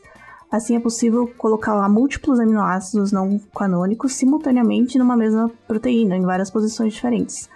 Assim 0.51 0.75
é 0.75 0.79
possível 0.79 1.27
colocar 1.36 1.73
lá 1.73 1.89
múltiplos 1.89 2.39
aminoácidos 2.39 3.12
não 3.12 3.39
canônicos 3.56 4.13
simultaneamente 4.13 4.99
numa 4.99 5.17
mesma 5.17 5.49
proteína, 5.67 6.15
em 6.15 6.21
várias 6.21 6.51
posições 6.51 6.93
diferentes, 6.93 7.49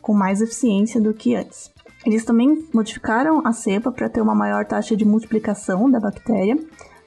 com 0.00 0.14
mais 0.14 0.40
eficiência 0.40 1.00
do 1.00 1.12
que 1.12 1.34
antes. 1.34 1.72
Eles 2.06 2.24
também 2.24 2.68
modificaram 2.72 3.42
a 3.44 3.52
cepa 3.52 3.90
para 3.90 4.08
ter 4.08 4.20
uma 4.20 4.36
maior 4.36 4.64
taxa 4.64 4.96
de 4.96 5.04
multiplicação 5.04 5.90
da 5.90 5.98
bactéria, 5.98 6.56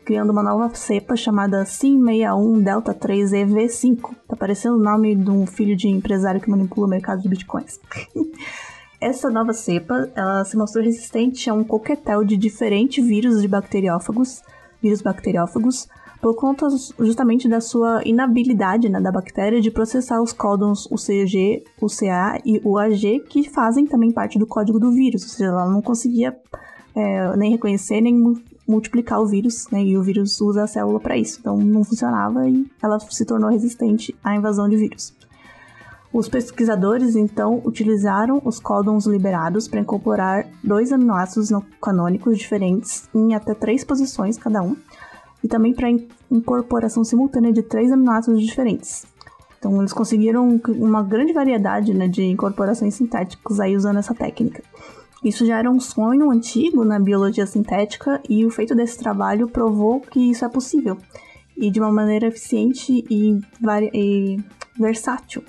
criando 0.08 0.32
uma 0.32 0.42
nova 0.42 0.74
cepa 0.74 1.18
chamada 1.18 1.66
SIM61 1.66 2.64
Delta 2.64 2.94
3 2.94 3.30
EV5. 3.30 4.16
Tá 4.26 4.38
parecendo 4.38 4.78
o 4.78 4.82
nome 4.82 5.14
de 5.14 5.30
um 5.30 5.46
filho 5.46 5.76
de 5.76 5.90
empresário 5.90 6.40
que 6.40 6.50
manipula 6.50 6.88
o 6.88 6.90
mercado 6.90 7.22
de 7.22 7.28
bitcoins. 7.28 7.78
Essa 9.02 9.30
nova 9.30 9.52
cepa, 9.52 10.10
ela 10.16 10.46
se 10.46 10.56
mostrou 10.56 10.82
resistente 10.82 11.50
a 11.50 11.54
um 11.54 11.62
coquetel 11.62 12.24
de 12.24 12.38
diferentes 12.38 13.06
vírus 13.06 13.42
de 13.42 13.50
bacteriófagos, 13.50 14.42
vírus 14.82 15.02
bacteriófagos, 15.02 15.90
por 16.22 16.38
conta 16.38 16.70
justamente 17.00 17.50
da 17.50 17.60
sua 17.60 18.02
inabilidade 18.06 18.88
né, 18.88 19.02
da 19.02 19.12
bactéria 19.12 19.60
de 19.60 19.70
processar 19.70 20.22
os 20.22 20.32
códons 20.32 20.86
UCG, 20.90 21.66
UCA 21.82 22.42
e 22.46 22.62
UAG, 22.64 23.26
que 23.28 23.50
fazem 23.50 23.86
também 23.86 24.14
parte 24.14 24.40
do 24.40 24.48
código 24.48 24.80
do 24.80 24.90
vírus, 24.90 25.24
ou 25.24 25.30
seja, 25.30 25.50
ela 25.50 25.70
não 25.70 25.82
conseguia 25.82 26.34
é, 26.96 27.36
nem 27.36 27.52
reconhecer 27.52 28.00
nem 28.00 28.34
multiplicar 28.68 29.22
o 29.22 29.26
vírus, 29.26 29.68
né, 29.72 29.84
e 29.84 29.98
o 29.98 30.04
vírus 30.04 30.40
usa 30.42 30.64
a 30.64 30.68
célula 30.68 31.00
para 31.00 31.18
isso, 31.18 31.40
então 31.40 31.58
não 31.58 31.84
funcionava 31.84 32.48
e 32.48 32.66
ela 32.84 33.00
se 33.00 33.26
tornou 33.26 33.50
resistente 33.50 34.16
à 34.24 34.36
invasão 34.36 34.68
de 34.68 34.76
vírus. 34.76 35.16
Os 36.12 36.28
pesquisadores 36.28 37.16
então 37.16 37.62
utilizaram 37.66 38.42
os 38.44 38.60
códons 38.60 39.06
liberados 39.06 39.68
para 39.68 39.80
incorporar 39.80 40.48
dois 40.64 40.92
aminoácidos 40.92 41.50
canônicos 41.82 42.38
diferentes 42.38 43.10
em 43.14 43.36
até 43.36 43.54
três 43.54 43.84
posições 43.84 44.38
cada 44.38 44.62
um, 44.62 44.76
e 45.44 45.48
também 45.48 45.74
para 45.74 45.90
incorporação 46.32 47.04
simultânea 47.04 47.54
de 47.54 47.62
três 47.62 47.92
aminoácidos 47.92 48.42
diferentes. 48.42 49.06
Então 49.60 49.80
eles 49.80 49.94
conseguiram 49.94 50.60
uma 50.70 51.04
grande 51.04 51.34
variedade 51.34 51.94
né, 51.94 52.08
de 52.08 52.24
incorporações 52.24 52.96
sintéticas 52.96 53.60
aí 53.60 53.76
usando 53.76 53.98
essa 53.98 54.14
técnica. 54.14 54.64
Isso 55.28 55.46
já 55.46 55.58
era 55.58 55.70
um 55.70 55.80
sonho 55.80 56.32
antigo 56.32 56.86
na 56.86 57.00
biologia 57.00 57.46
sintética 57.46 58.22
e 58.30 58.46
o 58.46 58.50
feito 58.50 58.74
desse 58.74 58.98
trabalho 58.98 59.48
provou 59.50 60.00
que 60.00 60.32
isso 60.32 60.46
é 60.46 60.50
possível. 60.50 60.98
E 61.58 61.70
de 61.70 61.80
uma 61.80 61.92
maneira 61.92 62.28
eficiente 62.28 63.04
e, 63.10 63.40
e 63.94 64.38
versátil 64.80 65.44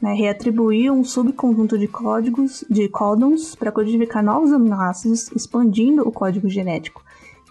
né, 0.00 0.12
reatribuir 0.14 0.92
um 0.92 1.02
subconjunto 1.02 1.78
de 1.78 1.88
códigos 1.88 2.64
de 2.68 2.88
códons 2.88 3.54
para 3.54 3.72
codificar 3.72 4.22
novos 4.22 4.52
aminoácidos, 4.52 5.30
expandindo 5.32 6.06
o 6.06 6.12
código 6.12 6.48
genético, 6.48 7.02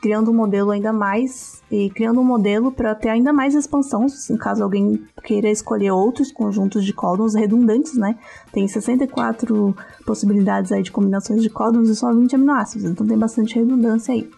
criando 0.06 0.30
um 0.30 0.36
modelo 0.36 0.70
ainda 0.70 0.94
mais 0.94 1.63
e 1.72 1.89
criando 1.89 2.22
um 2.22 2.24
modelo 2.24 2.72
para 2.72 2.94
ter 2.94 3.10
ainda 3.10 3.34
mais 3.34 3.56
expansão, 3.56 4.06
em 4.30 4.38
caso 4.38 4.62
alguém 4.62 5.02
queira 5.24 5.50
escolher 5.50 5.89
outros 5.89 6.32
conjuntos 6.32 6.86
de 6.86 6.94
códons 6.94 7.34
redundantes, 7.34 7.98
né? 7.98 8.15
Tem 8.52 8.68
64 8.68 9.76
possibilidades 10.06 10.72
aí 10.72 10.84
de 10.84 10.91
combinações 10.91 11.41
de 11.41 11.50
códons 11.50 11.89
e 11.89 11.96
só 11.96 12.13
20 12.13 12.36
aminoácidos, 12.36 12.88
então 12.88 13.08
tem 13.08 13.18
bastante 13.18 13.56
redundância 13.56 14.13
aí. 14.13 14.30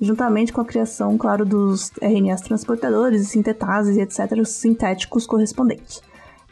Juntamente 0.00 0.52
com 0.52 0.60
a 0.60 0.64
criação, 0.64 1.18
claro, 1.18 1.44
dos 1.44 1.90
RNAs 2.00 2.42
transportadores 2.42 3.22
e 3.22 3.26
sintetases 3.26 3.96
etc., 3.96 4.46
sintéticos 4.46 5.26
correspondentes 5.26 6.00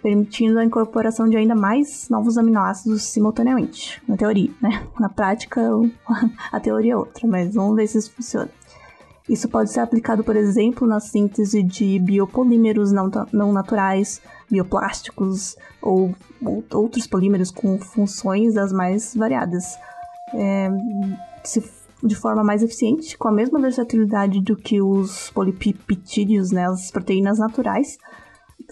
permitindo 0.07 0.61
a 0.61 0.65
incorporação 0.65 1.29
de 1.29 1.37
ainda 1.37 1.57
mais 1.57 2.09
novos 2.09 2.39
aminoácidos 2.39 3.03
simultaneamente, 3.03 4.01
na 4.07 4.17
teoria, 4.17 4.53
né? 4.63 4.87
Na 5.01 5.09
prática, 5.09 5.61
a 6.53 6.61
teoria 6.61 6.93
é 6.93 6.97
outra, 6.97 7.27
mas 7.27 7.53
vamos 7.53 7.75
ver 7.75 7.89
se 7.89 7.99
isso 7.99 8.13
funciona. 8.13 8.49
Isso 9.29 9.49
pode 9.49 9.73
ser 9.73 9.81
aplicado, 9.81 10.23
por 10.23 10.37
exemplo, 10.37 10.87
na 10.87 11.01
síntese 11.01 11.61
de 11.61 11.99
biopolímeros 11.99 12.93
não, 12.93 13.11
não 13.33 13.53
naturais, 13.53 14.23
bioplásticos 14.49 15.57
ou, 15.83 16.15
ou, 16.41 16.63
outros 16.73 17.09
polímeros 17.09 17.51
com 17.51 17.77
funções 17.77 18.55
das 18.55 18.73
mais 18.73 19.13
variadas. 19.13 19.77
É, 20.33 20.71
se, 21.43 21.69
de 22.01 22.15
forma 22.15 22.45
mais 22.45 22.63
eficiente, 22.63 23.19
com 23.19 23.27
a 23.27 23.33
mesma 23.33 23.59
versatilidade 23.59 24.41
do 24.41 24.55
que 24.55 24.81
os 24.81 25.31
polipeptídeos, 25.31 26.53
né, 26.53 26.69
as 26.69 26.93
proteínas 26.93 27.41
naturais, 27.41 27.99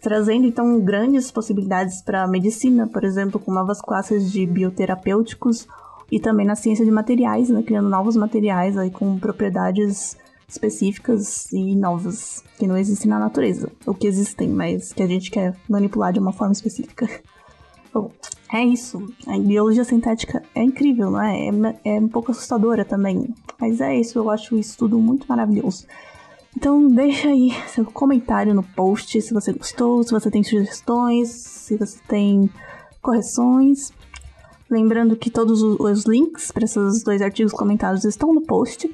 trazendo 0.02 0.46
então 0.46 0.80
grandes 0.80 1.30
possibilidades 1.30 2.02
para 2.02 2.24
a 2.24 2.28
medicina, 2.28 2.86
por 2.86 3.04
exemplo, 3.04 3.40
com 3.40 3.52
novas 3.52 3.80
classes 3.80 4.30
de 4.30 4.46
bioterapêuticos 4.46 5.66
e 6.10 6.20
também 6.20 6.46
na 6.46 6.54
ciência 6.54 6.84
de 6.84 6.90
materiais, 6.90 7.48
né, 7.48 7.62
criando 7.62 7.88
novos 7.88 8.16
materiais 8.16 8.76
aí 8.76 8.90
com 8.90 9.18
propriedades 9.18 10.16
específicas 10.48 11.50
e 11.52 11.74
novas 11.74 12.44
que 12.58 12.66
não 12.66 12.76
existem 12.76 13.10
na 13.10 13.18
natureza, 13.18 13.70
ou 13.86 13.94
que 13.94 14.06
existem, 14.06 14.48
mas 14.48 14.92
que 14.92 15.02
a 15.02 15.06
gente 15.06 15.30
quer 15.30 15.56
manipular 15.68 16.12
de 16.12 16.20
uma 16.20 16.32
forma 16.32 16.52
específica. 16.52 17.08
Bom, 17.92 18.10
é 18.52 18.62
isso. 18.64 19.04
A 19.26 19.38
biologia 19.38 19.84
sintética 19.84 20.42
é 20.54 20.62
incrível, 20.62 21.10
não 21.10 21.22
é? 21.22 21.48
É, 21.48 21.96
é 21.96 22.00
um 22.00 22.08
pouco 22.08 22.32
assustadora 22.32 22.84
também. 22.84 23.32
Mas 23.58 23.80
é 23.80 23.96
isso, 23.96 24.18
eu 24.18 24.30
acho 24.30 24.56
isso 24.56 24.76
tudo 24.76 24.98
muito 24.98 25.26
maravilhoso. 25.28 25.86
Então 26.56 26.88
deixa 26.88 27.28
aí 27.28 27.50
seu 27.66 27.84
comentário 27.84 28.54
no 28.54 28.62
post 28.62 29.20
se 29.20 29.34
você 29.34 29.52
gostou, 29.52 30.02
se 30.02 30.12
você 30.12 30.30
tem 30.30 30.42
sugestões, 30.42 31.28
se 31.28 31.76
você 31.76 31.98
tem 32.08 32.50
correções. 33.02 33.92
Lembrando 34.70 35.16
que 35.16 35.30
todos 35.30 35.62
os 35.62 36.04
links 36.04 36.50
para 36.50 36.64
esses 36.64 37.02
dois 37.02 37.20
artigos 37.20 37.52
comentados 37.52 38.04
estão 38.04 38.32
no 38.32 38.40
post. 38.40 38.90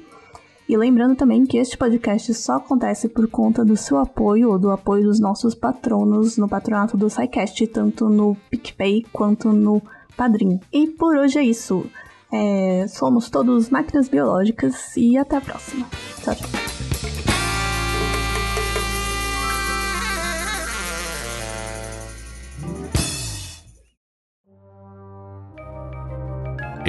E 0.69 0.77
lembrando 0.77 1.17
também 1.17 1.45
que 1.45 1.59
este 1.59 1.77
podcast 1.77 2.33
só 2.35 2.57
acontece 2.57 3.09
por 3.09 3.27
conta 3.29 3.65
do 3.65 3.77
seu 3.77 3.99
apoio 3.99 4.51
ou 4.51 4.59
do 4.59 4.71
apoio 4.71 5.05
dos 5.05 5.19
nossos 5.19 5.53
patronos 5.53 6.37
no 6.37 6.49
patronato 6.49 6.97
do 6.97 7.11
SciCast, 7.11 7.67
tanto 7.69 8.09
no 8.09 8.37
PicPay 8.49 9.05
quanto 9.13 9.53
no 9.53 9.83
Padrim. 10.17 10.61
E 10.73 10.87
por 10.87 11.17
hoje 11.17 11.39
é 11.39 11.43
isso. 11.43 11.85
É, 12.33 12.87
somos 12.89 13.29
todos 13.29 13.69
máquinas 13.69 14.09
biológicas 14.09 14.97
e 14.97 15.17
até 15.17 15.39
a 15.39 15.41
próxima. 15.41 15.89
Tchau, 16.23 16.37
tchau. 16.37 16.70